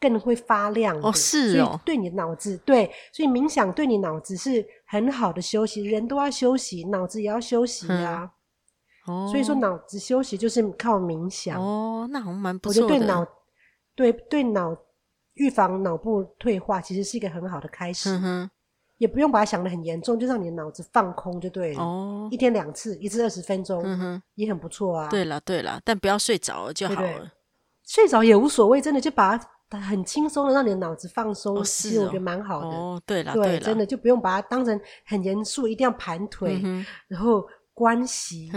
[0.00, 0.98] 更会发亮。
[1.00, 5.84] 哦，是哦，对你脑子对，所以冥想对你脑子是很好的休息。
[5.84, 8.30] 人都要休息，脑子也要休息啊。
[9.06, 11.60] 哦，所以说脑子休息就是靠冥想。
[11.60, 12.86] 哦，那好像蛮不错的。
[12.86, 13.26] 我觉得对脑
[13.94, 14.76] 对对脑。
[15.34, 18.50] 预防脑部退化其实是一个很好的开始，嗯、
[18.96, 21.80] 也不用把它想的很严重，就让你的脑子放空就对了。
[21.80, 25.06] 哦，一天两次，一次二十分钟，嗯，也很不错啊。
[25.08, 27.00] 对了对了，但不要睡着就好了。
[27.00, 27.30] 对对，
[27.86, 32.68] 睡着也无所谓，真的就把它很轻松的让你的脑子放松，哦哦，其实我觉得蛮好的。
[32.68, 38.50] 哦，对了对了，真的就不用把它当成很严肃，一定要盘腿，嗯，然后关系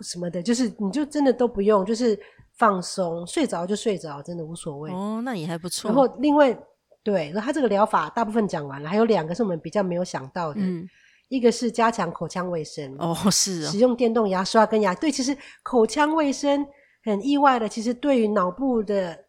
[0.00, 2.18] 什么的，就是你就真的都不用，就是。
[2.58, 4.90] 放松，睡着就睡着，真的无所谓。
[4.90, 5.90] 哦，那也还不错。
[5.90, 6.58] 然后另外，
[7.02, 10.60] 对，然后它这个疗法大部分讲完了，还有两个是我们比较没有想到的。
[10.62, 10.88] 嗯，
[11.28, 12.96] 一个是加强口腔卫生。
[12.98, 13.66] 哦，是哦。
[13.66, 16.66] 使用电动牙刷跟牙，对，其实口腔卫生
[17.04, 19.25] 很意外的，其实对于脑部的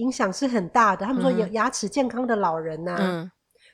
[0.00, 1.06] 影响是很大的。
[1.06, 3.30] 他们说有牙齿健康的老人呐、啊，嗯，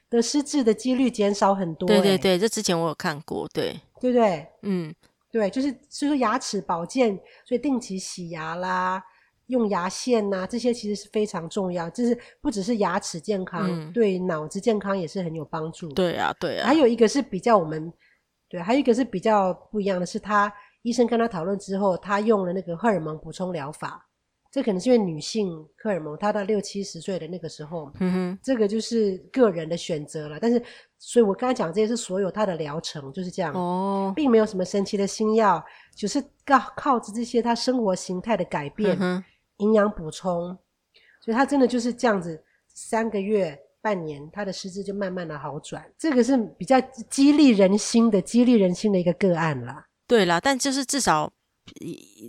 [0.08, 1.86] 得失智的几率减少很多。
[1.86, 4.46] 对对对，这之前我有看过，对，对不对？
[4.62, 4.94] 嗯。
[5.28, 9.02] 对，就是所以说牙齿保健，所以定期洗牙啦，
[9.48, 11.90] 用牙线呐，这些其实是非常重要。
[11.90, 15.90] 就是不只是牙齿健康，嗯、对脑子健康也是很有帮助。
[15.90, 16.66] 对啊，对啊。
[16.66, 17.92] 还有一个是比较我们，
[18.48, 24.08] 对，还有一个是比较不一样的是他，他医生跟他讨论之后，他用了那个荷尔蒙补充疗法。
[24.56, 30.38] 这可能是因为女性荷尔蒙，她到六七十岁的那个时候，嗯哼，这个就是个人的选择了。
[30.40, 30.58] 但是，
[30.98, 35.62] 所以我刚才讲这些是所有她的疗程就是这样，哦，并没有什么神奇的新药，
[35.94, 39.22] 就是靠靠着这些她生活形态的改变，嗯、
[39.58, 40.56] 营养补充，
[41.20, 42.42] 所以她真的就是这样子，
[42.72, 45.84] 三个月、半年，她的失智就慢慢的好转。
[45.98, 49.86] 这个是比较激励人心的、激励人心的一个个案啦。
[50.08, 51.30] 对啦，但就是至少。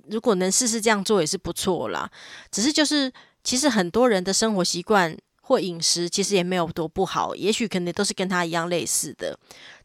[0.09, 2.09] 如果能试试这样做也是不错啦，
[2.51, 3.11] 只是就是
[3.43, 9.37] 其实很多人的生活习惯或饮食其实也没有多不好，也许可能都是跟他一样类似的，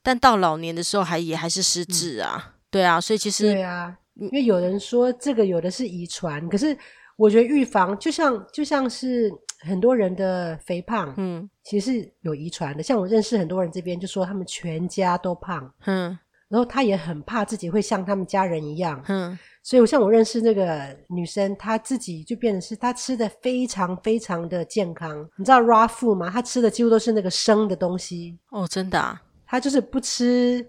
[0.03, 6.77] 但到老年的时候还也还是失智啊，嗯、对啊，所以其实对啊，因为有人说这个有的是遗传，可是
[7.17, 16.19] 我觉得预防就像就像是很多人的肥胖，嗯，其实是有遗传的，像我认识很多人这边就说他们全家都胖，嗯。
[16.53, 25.27] 然后他也很怕自己会像他们家人一样，嗯，所以我像我认识那个女生，她自己就变成是她吃的非常非常的健康。
[25.39, 26.29] 你知道 raw food 吗？
[26.29, 28.39] 她吃的几乎都是那个生的东西。
[28.51, 29.23] 哦，真的啊？
[29.47, 30.63] 她就是不吃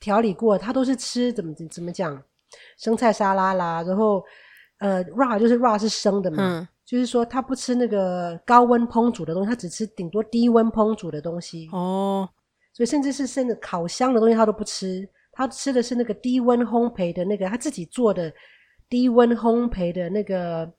[0.00, 2.20] 调理过，她都是吃怎么怎么讲，
[2.76, 4.20] 生菜沙拉啦，然后
[4.80, 11.68] 呃 raw 就是 raw 是生的嘛，嗯，就是说她不吃那个高温烹煮的东西，她只吃顶多低温烹煮的东西。
[11.70, 12.28] 哦，
[12.72, 15.08] 所以甚至是甚至烤箱的东西她都不吃。
[15.32, 18.32] 他吃的是那个低温烘焙的那个他自己做的
[18.88, 20.70] 低温烘焙的那个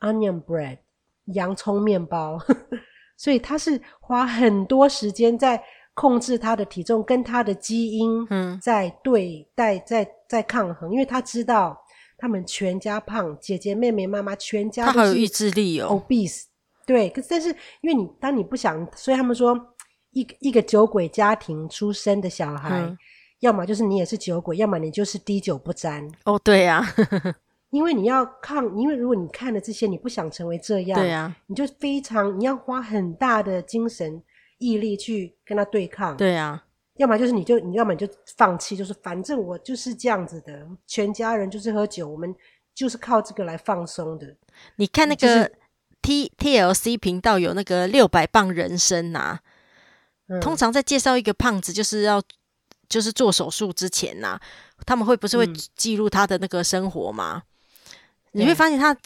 [0.00, 0.78] onion bread
[1.26, 2.38] 洋葱面包，
[3.16, 5.62] 所以他是花很多时间在
[5.94, 8.58] 控制他的体重跟他的基因嗯。
[8.60, 11.80] 在对待在在抗衡，因为他知道
[12.18, 16.44] 他们全家胖，姐姐妹妹妈妈全家都有意志力哦，obese。
[16.84, 17.48] 对，可是但是
[17.80, 19.74] 因为你当你不想，所以他们说
[20.10, 22.80] 一一个酒鬼家庭出生的小孩。
[22.80, 22.98] 嗯
[23.42, 26.08] 要么就是你也是酒鬼，要么你就是滴酒不沾。
[26.24, 27.34] 哦，对呀、啊，
[27.70, 34.22] 因为你要抗，因为如果你看了这些，你不想成为这样，对呀、啊，你就非常你要花很大的精神
[34.58, 36.16] 毅力去跟他对抗。
[36.16, 36.64] 对呀、啊，
[36.98, 42.32] 要么就是你就你要么你就放弃，就是反正我就是这样子的，全家人就是喝酒，我们
[42.72, 44.36] 就是靠这个来放松的。
[44.76, 45.50] 你看那个
[46.00, 49.40] T、就是、TLC 频道有那个六百磅人生呐、啊
[50.28, 52.22] 嗯，通常在介绍一个胖子就是要。
[52.88, 54.40] 就是做手术之前呐、啊，
[54.84, 57.42] 他们会不是会记录他的那个生活吗？
[58.32, 58.96] 嗯、你会发现他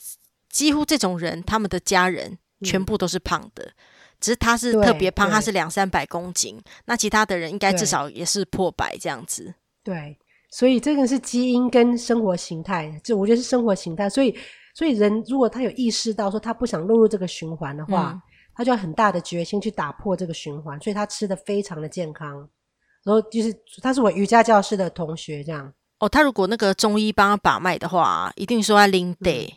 [0.48, 3.74] 几乎这种人，他们的家人全部都是胖的，嗯、
[4.20, 9.54] 只是他是特别胖，他是两三百公斤，那其他的人应该至少也是破百这样子。
[9.84, 10.18] 对，
[10.50, 14.08] 所以这个是基因跟生活形态，就我觉得是生活形态。
[14.08, 14.36] 所以，
[14.74, 18.22] 所以人如果他有意识到说他不想落入这个循环的话，嗯、
[18.54, 22.48] 他就要很大的决心去打破这个循环，所以他吃的非常的健康。
[23.06, 26.08] 然后就是他是我瑜伽教室的同学，这样哦。
[26.08, 29.54] 他如果那个中医帮他把脉的话，一定说他拎得，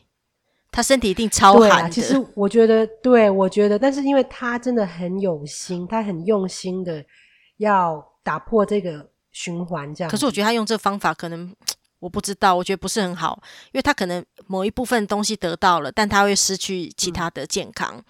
[0.69, 1.89] 他身体一定超寒的。
[1.89, 7.03] 其实我觉得，对，我觉得，但是因为他真的很有心，他很用心的
[7.57, 10.11] 要打破这个循环，这样。
[10.11, 11.51] 可是我觉得他用这个方法可能
[11.97, 17.95] 我不知道，我觉得不是很好，因为他可能某一部分东西得到了，但他会失去其他的健康。
[17.95, 18.03] 嗯、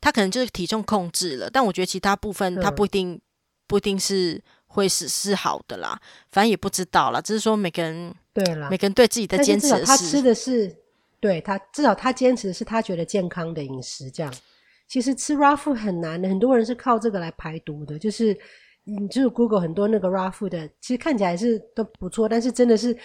[0.00, 3.20] 他可能就是体重控制了，但我觉得其他部分他不一定、嗯、
[3.68, 4.42] 不一定是。
[4.72, 5.98] 会是是好的啦，
[6.30, 10.72] 反正也不知道啦，只是说每个人对啦，每个人对自己的坚持是，他吃的是
[11.18, 14.32] 对他至少他坚持的是他觉得健康的饮食，这样。
[14.88, 18.36] 其实吃 raw food 很难的，很多人是靠这个来排毒的，就是
[18.84, 22.96] 你就是 Google 很多那个 raw food 的，其实看起来是都不错，但是真的是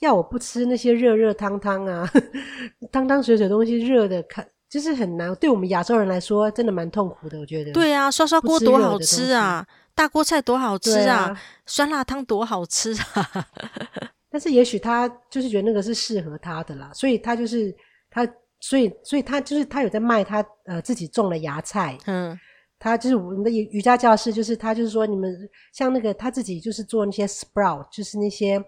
[0.00, 2.10] 要我不吃那些热热汤汤啊，
[2.92, 5.34] 汤汤水水东西热的，看就是很难。
[5.36, 7.72] 对我们亚洲人来说，真的蛮痛苦的，我觉得。
[7.72, 9.66] 对啊，刷刷锅多好吃啊！
[9.94, 11.16] 大锅菜多好吃啊！
[11.16, 13.48] 啊酸辣汤多好吃啊！
[14.28, 17.74] 但是也许他就是觉得那个是适合他的啦，所以他就是
[18.10, 18.26] 他，
[18.60, 21.96] 所以所以他就是他有在卖他呃自己种的芽菜。
[22.06, 22.38] 嗯，
[22.78, 25.32] 他就是我们的瑜瑜伽教室，就是他就是说你们
[25.72, 28.60] 像那个他自己就是做那些 sprout，就是那些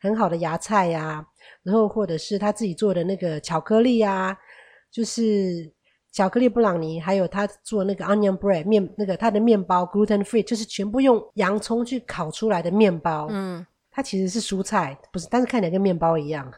[0.00, 1.24] 很好的芽菜呀、啊，
[1.62, 4.36] 然后或者是他自己做的那个巧克力啊，
[4.90, 5.72] 就是。
[6.12, 13.28] 巧克力布朗尼，还有他做那个 onion bread 面，那个他的面包 gluten free，就是全部用洋葱去烤出来的面包。
[13.30, 16.52] 嗯，它其实是蔬菜，不是，但是看起来跟面包一样。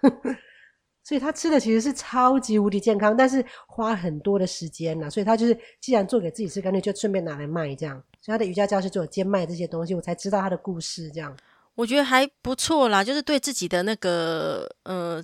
[1.05, 5.11] 所以他吃的其实是超级无敌健康，但是花很多的时间呐。
[5.11, 8.03] 所以他就是既然做给自己吃，干脆就顺便拿来卖这样。
[8.21, 11.37] 所以他的瑜伽教室就有兼卖这些东西，我才知道他的故事这样。
[11.75, 15.23] 我觉得还不错啦，就是对自己的那个呃。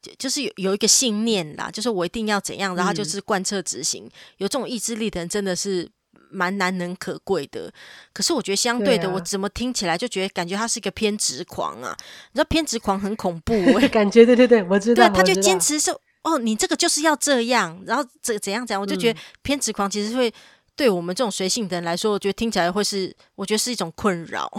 [0.00, 4.04] 就就是有有一个信念啦，就是我一定要怎样，然后就是贯彻执行。
[4.04, 5.88] 嗯、有这种意志力的人真的是
[6.30, 7.72] 蛮难能可贵的。
[8.12, 11.96] 可是我觉得相对的，啊、我怎么听起来就觉得感觉他是一个偏执狂啊？
[12.32, 15.08] 你知道偏执狂很恐怖、 欸，感觉对对对，我知道。
[15.08, 20.32] 对，他就坚持说哦，你这个就是要这样，然后怎怎样怎样，我就觉得偏执狂其实会。
[20.76, 24.50] 对我们这种随性的人来说，我觉得听起来会是，我觉得是一种困扰。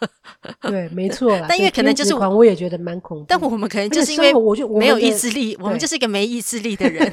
[0.62, 1.46] 对，没错啦。
[1.48, 3.24] 但因为可能就是我也觉得蛮恐怖。
[3.28, 7.12] 但我们可能就是因为我就没有意志力，我们就是一个没意志力的人。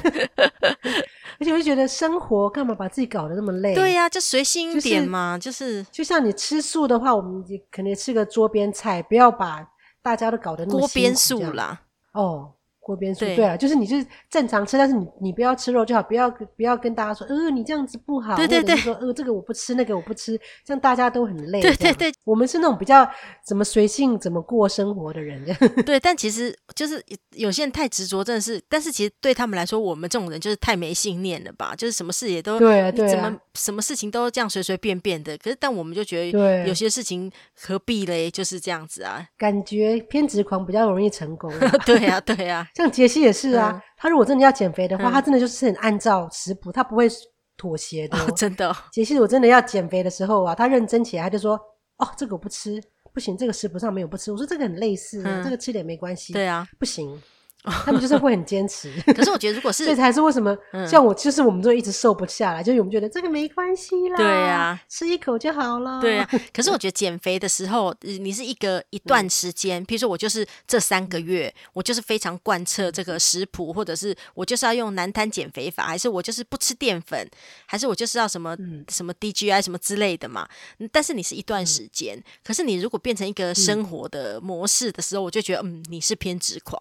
[1.40, 3.74] 而且我就觉得生活干嘛把自己搞得那么累？
[3.74, 9.66] 对呀、啊，就随性一点嘛，就是、就是、就像你吃素的话，我们可能吃个桌边菜，不要把
[10.00, 10.64] 大家都搞得。
[10.66, 11.80] 锅边素啦，
[12.12, 12.52] 哦。
[12.84, 21.62] 锅边素，对啊，就是你就是正常吃，但是你你不要吃肉就好，不要不要跟大家说，呃，你这样子不好，对对对，说呃，这个我不吃，那个我不吃，这样大家都很累。
[21.62, 23.08] 对对对，我们是那种比较
[23.46, 25.42] 怎么随性怎么过生活的人。
[25.86, 31.74] 对，但其实就是有些人太执着，真的是，但是其实对他们来说，我们这种人就是太没信念了吧？
[31.74, 35.36] 就是什么事也都对啊，对啊，怎么什么事情都这样随随便便的。
[35.38, 38.30] 可是，但我们就觉得有些事情何必嘞？
[38.30, 41.52] 就是这样子啊，感觉偏执狂比较容易成功。
[41.86, 42.68] 对呀，对呀。
[42.74, 47.08] 像杰西也是啊，嗯、他如果真的要减肥的话，嗯、他真的就是很按照食谱，他不会
[47.56, 48.30] 妥协的、哦。
[48.36, 51.58] 真的、哦，杰西，我真的要减肥的时候啊，他认真起来，他就说
[51.98, 52.82] ：“哦，这个我不吃，
[53.12, 57.22] 不行，这个食谱上没有不吃。”我说：“这个很类似，嗯、这个吃点没关系。”对啊，不行。
[57.64, 66.28] 他们就是会很坚持， 可是我觉得如果是，这才是为什么像我，就是我们就一直瘦不下来，就是我们觉得这个没关系啦，对呀，吃一口就好了，对啊。
[66.52, 77.26] 可是我觉得减肥的时候，你是一个一段时间，比如说我就是这三个月，我就是非常贯彻这个食谱，或者是我就是要用南滩减肥法，还是我就是不吃淀粉，
[77.64, 78.54] 还是我就是要什么
[78.88, 80.46] 什么 DGI 什么之类的嘛。
[80.92, 86.74] 但是你是一段时间，可是你如果变成一个生活的模式的时候，我就觉得嗯，你是偏执狂。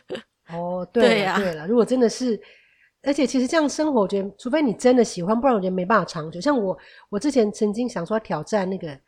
[0.52, 2.40] 哦，对呀，对了，如果真的是，
[3.02, 6.40] 而且其实这样生活，我觉得除非你真的喜欢，不然我觉得没办法长久。
[6.40, 6.76] 像我，
[7.08, 8.98] 我之前曾经想说挑战那个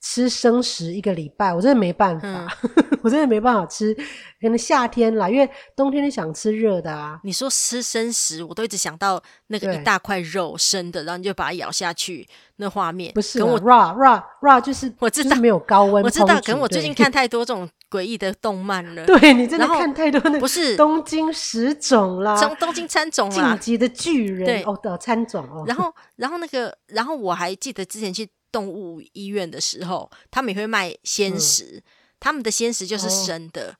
[0.00, 3.94] 吃生食一个礼拜，我真的没办法，嗯、 我真的没办法吃。
[4.40, 7.20] 可能夏天啦，因为冬天你想吃热的啊。
[7.24, 17.68] 你说吃生食，我都一直想到那个一大块肉生的，然后你就把它咬下去，那画面不是跟我 raw raw raw 就是我知道没有高温，我知道，可能我最近看太多这种。
[17.90, 25.64] 诡异的动漫了，对，你真的看太多那个不是东京食种啦，东东京餐种啦，进击的巨人对哦的餐种哦。
[25.66, 31.82] 然后，然后那个，然后我还记得之前去动物医院的时候，他们也会卖鲜食，嗯、
[32.20, 33.76] 他们的鲜食就是生的，哦、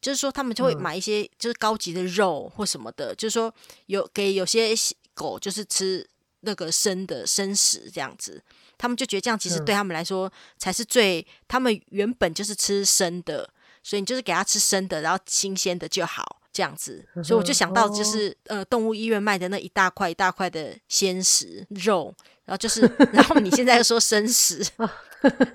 [0.00, 3.52] 就是说他们就会买一些就是高级的肉或什么的，嗯、就是说
[3.86, 4.74] 有给有些
[5.14, 6.08] 狗就是吃
[6.40, 8.42] 那个生的生食这样子，
[8.76, 13.48] 他们就觉得这样其实对他们来说才是最，嗯、他们原本就是吃生的，
[13.82, 16.37] 所以你就是给他吃生的，然后新鲜的就好。
[16.52, 22.80] 这样子，所以我就想到，就是、哦、呃，动物医院卖的那一大块一大块的鲜食肉，然后就是，
[23.12, 24.64] 然后你现在又说生食，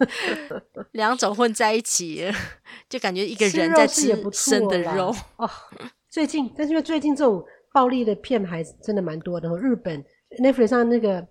[0.94, 2.32] 两种混在一起，
[2.88, 5.50] 就感觉一个人在吃生的肉哦。
[6.10, 9.50] 最近，但是因为最近这种暴力的片还真的蛮多的。
[9.58, 10.04] 日本
[10.40, 11.26] Netflix 上那个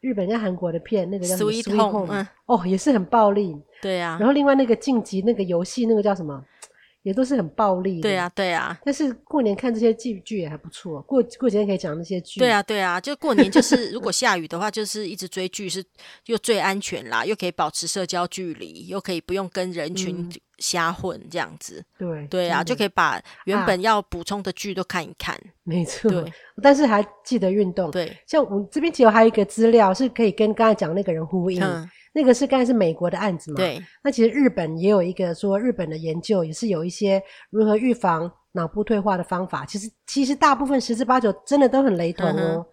[0.00, 3.56] 日本跟韩国的片，那个叫什么 Sweet Home，嗯，哦，也是很暴力。
[3.80, 4.16] 对呀、啊。
[4.18, 6.44] 然后另外那个晋级那个游戏，那个叫什么？
[7.02, 8.78] 也都是很暴力的，对啊，对啊。
[8.84, 11.00] 但是过年看这些剧剧也还不错。
[11.02, 12.40] 过过几天可以讲那些剧。
[12.40, 13.00] 对啊，对啊。
[13.00, 15.84] 就过年就是， 如果下雨的话，就是一直追剧是
[16.26, 20.28] 又最安全啦，又可以保持社交距离，又可以不用跟人群
[20.58, 21.84] 瞎混这样子。
[21.98, 25.34] 嗯、对对啊，就可以把原本要补充的剧都看一看。
[25.34, 26.10] 啊、没错。
[26.62, 27.90] 但是还记得运动。
[27.90, 28.16] 对。
[28.26, 31.62] 像我这边其实还有一个资料是可以跟刚才讲那个人呼应。
[31.62, 33.58] 嗯那个是刚才是美国的案子嘛？
[33.58, 33.80] 对。
[34.02, 39.64] 那其实日本也有一个说日本的研究，也是有一些如何预防脑部退化的方法。
[39.64, 42.34] 其实其实大部分十之八九真的都很雷同哦。
[42.34, 42.66] 嗯、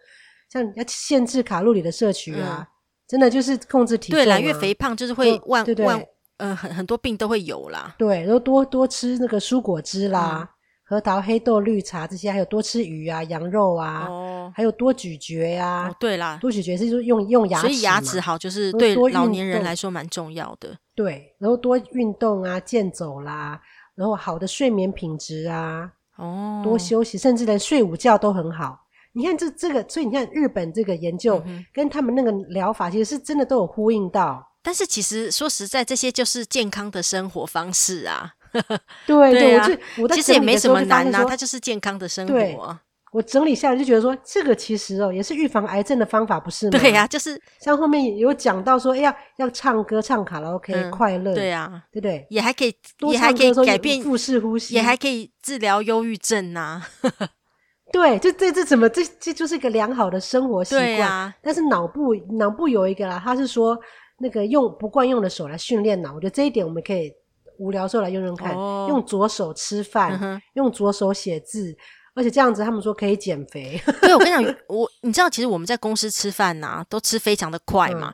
[0.50, 2.68] 像要限制卡路里的摄取啊，嗯、
[3.08, 4.24] 真的就是控制体重、啊。
[4.24, 6.04] 对啦，越肥胖就是会万对对万
[6.38, 7.96] 呃很很多病都会有啦。
[7.98, 10.40] 对，然后多多吃那个蔬果汁啦。
[10.42, 10.48] 嗯
[10.88, 15.96] 核桃、黑豆、绿茶这些，还有多吃鱼啊、羊肉啊，哦、还有多咀嚼呀、啊哦。
[16.00, 20.78] 对啦，多咀嚼是说用用牙齿，所以牙齿好就是对老年人来说蛮重要的。
[20.94, 23.60] 对，然后多运动啊，健走啦，
[23.96, 28.80] 然后好的睡眠品质啊，哦，多休息，甚至连睡午觉都很好。
[29.14, 34.48] 你看这这个，所以你看日本这个研究、嗯、跟他们那个疗法，其实是真的都有呼应到。
[34.66, 38.34] 但是其实说实在，这些就是健康的生活方式啊。
[39.06, 42.82] 对对，啊、我我其实也没什么难呐、啊，它就是健康的生活、啊。
[43.12, 46.78] 我整理下来就觉得说，这个其实哦，也是预防癌症的方法，不是吗？
[46.80, 52.26] 对呀、啊，就是像后面有讲到说，哎呀，要唱歌、唱卡拉 OK，、嗯、快乐，对呀、啊，对不对？
[52.30, 57.30] 也还可以，多也还可以改变腹式呼吸，也还可以治疗忧郁症呐、啊。
[57.94, 61.34] 对，这这这怎么这这就是一个良好的生活习惯？
[61.42, 63.78] 但是脑部脑部有一个啦，他是说
[64.18, 67.14] 那个用不惯用的手来训练脑，我觉得这一点我们可以。
[67.58, 71.74] 无聊时候来用用看，哦、用左手吃饭，嗯、用左手写字，
[72.14, 73.82] 而且这样子他们说可以减肥。
[74.02, 78.10] 对，我跟你讲， 我你知道，其实我们在公司吃饭呐、啊，都吃非常的快嘛。
[78.10, 78.14] 嗯、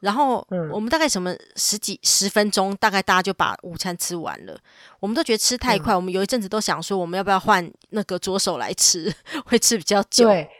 [0.00, 4.58] 然后、嗯、我们大概什么十几十分钟，大概大家就把午餐吃完了。
[4.98, 9.14] 我们都觉得吃太快，嗯、我们有一阵子都想说，我们要不要换那个左手来吃，
[9.46, 10.24] 会吃比较久。
[10.24, 10.50] 对，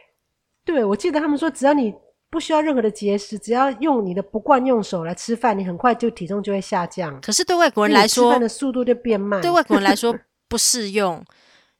[0.63, 1.93] 对，我记得他们说，只要你。
[2.31, 7.19] 不需要任何的节食，只要用你的不惯用手来吃饭，你很快就体重就会下降。
[7.19, 9.41] 可是对外国人来说，吃饭的速度就变慢。
[9.41, 10.17] 对外国人来说
[10.47, 11.23] 不适用，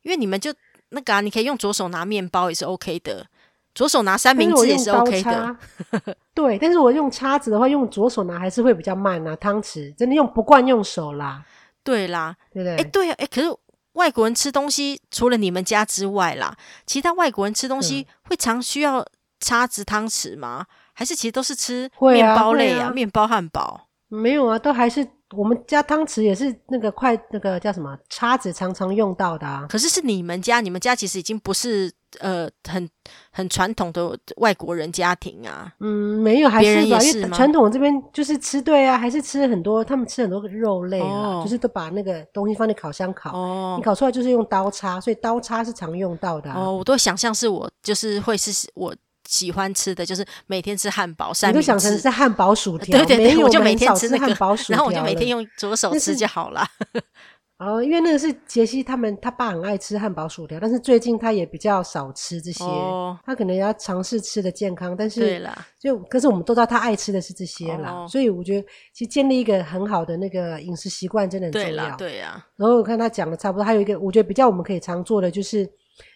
[0.02, 0.54] 因为你们就
[0.90, 3.26] 那个啊，你可以用左手拿面包也是 OK 的，
[3.74, 5.56] 左手拿三明治也是 OK 的。
[6.36, 9.34] 对，但是我用叉子的话，用左手拿还是会比较慢啊。
[9.38, 11.46] 汤匙真的用不惯用手啦。
[11.82, 12.76] 对啦，对不对？
[12.76, 13.48] 哎，对啊，哎，可是
[13.94, 19.06] 外国人吃东西，除了你们家之外啦，其他外国人吃东西会常需要。
[19.42, 20.66] 叉子、汤匙吗？
[20.94, 22.92] 还是其实都是吃面包类啊？
[22.92, 29.66] 面、包、汉堡没有啊，都还是我们家汤匙也是那个筷，那个叫什么叉子，常常用到的啊。
[29.70, 31.90] 可是是你们家，你们家其实已经不是
[32.20, 32.88] 呃很
[33.32, 35.72] 很传统的外国人家庭啊。
[35.80, 48.94] 嗯，没有，还是，是因为传统这边就是吃对啊，还是吃很多，他们吃很多肉类啊，哦、就是都把那个东西放在烤箱烤，哦、你烤出来就是用刀叉，所以刀叉是常用到的、哦，我都想象是我就是会是我。
[49.32, 56.68] 喜欢吃的就是每天吃汉堡，三明治，是汉堡薯条，对对对，有我就每天吃那个汉堡薯条，然后我就每天用左手吃就好了。
[57.58, 72.30] 哦，因为那个是杰西他们他爸很爱吃汉堡薯条，但是最近他也比较少吃这些，哦、他可能要尝试吃的健康，但是对啦，就可是我们都知道他爱吃的是这些啦，哦、所以我觉得其实建立一个很好的那个饮食习惯真的很重要，对呀。
[72.32, 75.70] 啊、然后我看他讲的差不多，还有一个我觉得比较我们可以常做的就是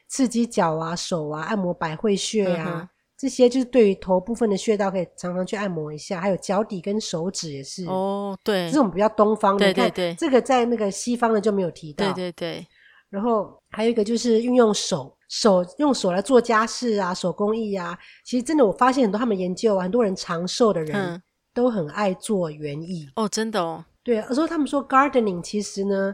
[0.10, 2.82] 刺激脚啊、手啊，按摩百会穴呀、啊。
[2.82, 7.86] 嗯这些就是对于头部分的穴道，可以常常去按摩一下，还有脚底跟手指也是。
[7.86, 12.12] 哦，对，这种比较东方的，对对对，这个在那个西方的就没有提到。
[12.12, 12.68] 对对对。
[13.10, 17.98] 然后还有一个就是运用手，手用手来做家事啊，手工艺啊。
[18.26, 21.22] 其实真的，我发现很多他们研究啊，很多人长寿的人
[21.54, 23.08] 都很爱做园艺。
[23.16, 23.86] 哦，真的哦。
[24.04, 26.14] 对，而且他们说 gardening 其实呢，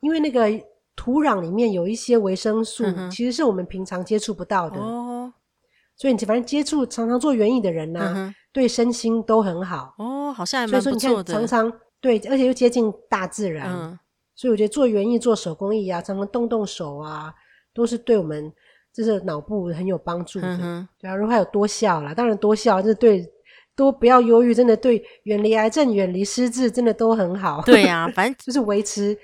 [0.00, 0.46] 因为那个
[0.94, 4.78] 土壤里面有一些维生素，其实是我们平常接触不到的。
[4.78, 5.01] 哦。
[5.96, 10.98] 所以你反正接触常常做园艺的人呐、啊，嗯、对身心都很好哦，好像还蛮不错的。
[10.98, 13.98] 所以说你看，常常对，而且又接近大自然，嗯、
[14.34, 17.32] 所以我觉得做园艺、做手工艺啊，常常动动手啊，
[17.72, 18.52] 都是对我们
[18.92, 20.58] 就是脑部很有帮助的。
[20.60, 23.24] 嗯、对啊，如果还有多笑啦，当然多笑，就是对
[23.76, 27.62] 多不要忧郁，真的对远离癌症、远离失智，真的都很好。
[27.64, 29.16] 对呀、啊， 反正就是维持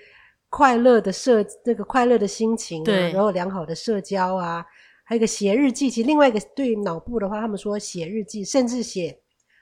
[0.48, 4.64] 快乐的社，这个快乐的心情啊，对然后良好的社交啊，
[5.08, 5.88] 还有一个写日记。
[5.88, 9.18] 其实另外一个对脑部的话，他们说写日记，甚至写。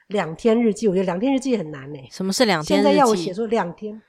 [0.07, 1.99] 两天日记，我觉得两天日记很难呢。
[2.09, 2.87] 什么是两天日记？
[2.87, 4.01] 现在要我写说两天，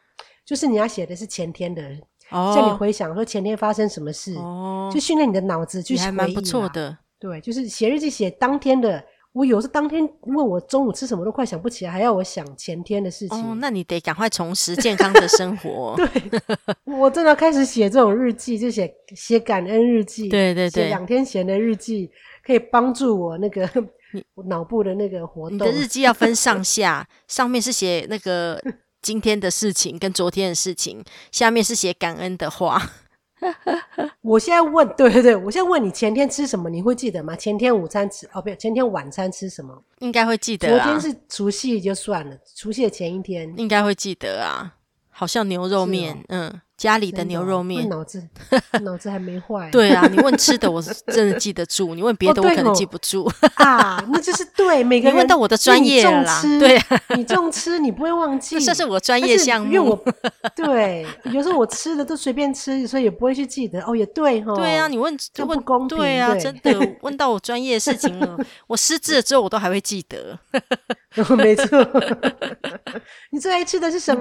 [0.47, 1.82] 就是你要写的是前天的，
[2.30, 6.05] 哦、叫你回想说前天发生什么事，哦、就训练你的脑子去回忆。
[6.05, 6.97] 还蛮不错的。
[7.18, 9.05] 对，就是写日记写当天的。
[9.33, 13.39] 我有时当天问我中午吃什么都快想不起来，还要我想前天的事情。
[13.39, 15.95] 哦，那你得赶快重拾健康的生活。
[15.99, 16.09] 对，
[16.85, 20.29] 我真的开始写这种日记，就写写感恩日记。
[20.29, 22.11] 对对对，写两天前的日记
[22.45, 23.68] 可以帮助我那个。
[24.47, 28.59] 脑部的那个活动，你的日记要分上下，上面是写那个
[29.03, 32.91] 今天的事情跟昨天的事情，下面是写感恩的话。
[34.22, 37.34] 我现在问， 对对对，我现在问你前天吃什么，你会记得吗？
[37.36, 39.82] 前天午餐吃哦，不，前天晚餐吃什么？
[40.01, 40.84] 应该会记得啊。
[40.84, 44.74] 昨天是除夕就算了，除夕的前一天应该会记得啊，
[45.11, 46.61] 好像牛肉面，哦、嗯。
[46.79, 48.22] 家里的牛肉面，脑子
[48.83, 49.68] 脑子还没坏。
[49.72, 54.03] 对啊，你问吃的，我是真的记得住；你问别的，我可能记不住啊。
[54.11, 55.18] 那就是对每个人。
[55.18, 56.81] 问到我的专业啦，对，
[57.16, 58.61] 你重吃，你不会忘记。
[58.61, 59.66] 这是我专业项目。
[59.66, 60.01] 因为我
[60.55, 63.83] 对，有时候我吃的都随便吃，所以也不会去记得。
[63.83, 64.55] 哦，也对哈。
[64.55, 65.99] 对啊，你问就不公平。
[65.99, 70.39] 对啊，真的问到我专业的事情了， 我失智了之后，我都还会记得。
[71.37, 71.66] 没错。
[73.33, 74.20] 你最爱吃的是什么？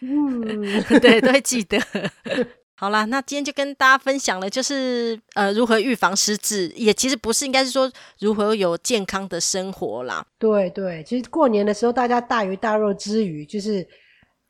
[0.00, 1.78] 嗯，对，都会记的。
[2.76, 7.90] 好啦，那今天就跟大家分享了，就是呃，如何预防失智，也其实不是，应该是说
[8.20, 10.24] 如何有健康的生活啦。
[10.38, 13.86] 对对，其实过年的时候，大家大鱼大肉之余，就是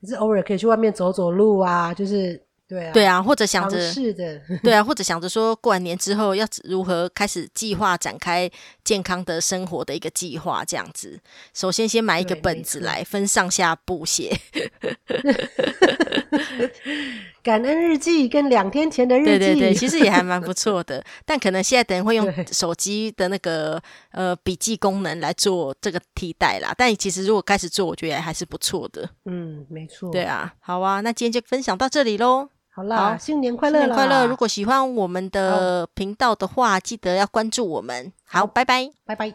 [0.06, 2.47] 是偶尔可以去外面走走路啊，就是。
[2.68, 8.50] 对啊，对啊，或者想着是的， 对啊，或者想着说过完年之后要如何开始计划展开
[8.84, 11.18] 健康的生活的一个计划，这样子。
[11.54, 14.38] 首先，先买一个本子来分上下部写。
[17.42, 21.02] 感恩日记跟两天前的日记，对对对，其实也还蛮不错的。
[21.24, 26.74] 但可能现在等人会用手机的那个呃笔记功能来做这个替代啦。
[26.76, 29.08] 但其实如果开始做，我觉得还是不错的。
[29.24, 30.10] 嗯，没错。
[30.12, 32.50] 对啊，好啊，那今天就分享到这里喽。
[32.78, 33.80] 好啦，好新年快乐！
[33.80, 34.24] 新年快乐！
[34.24, 38.12] 如果喜欢我们的频道的话，记得要关注我们。
[38.24, 39.34] 好，拜拜，拜拜。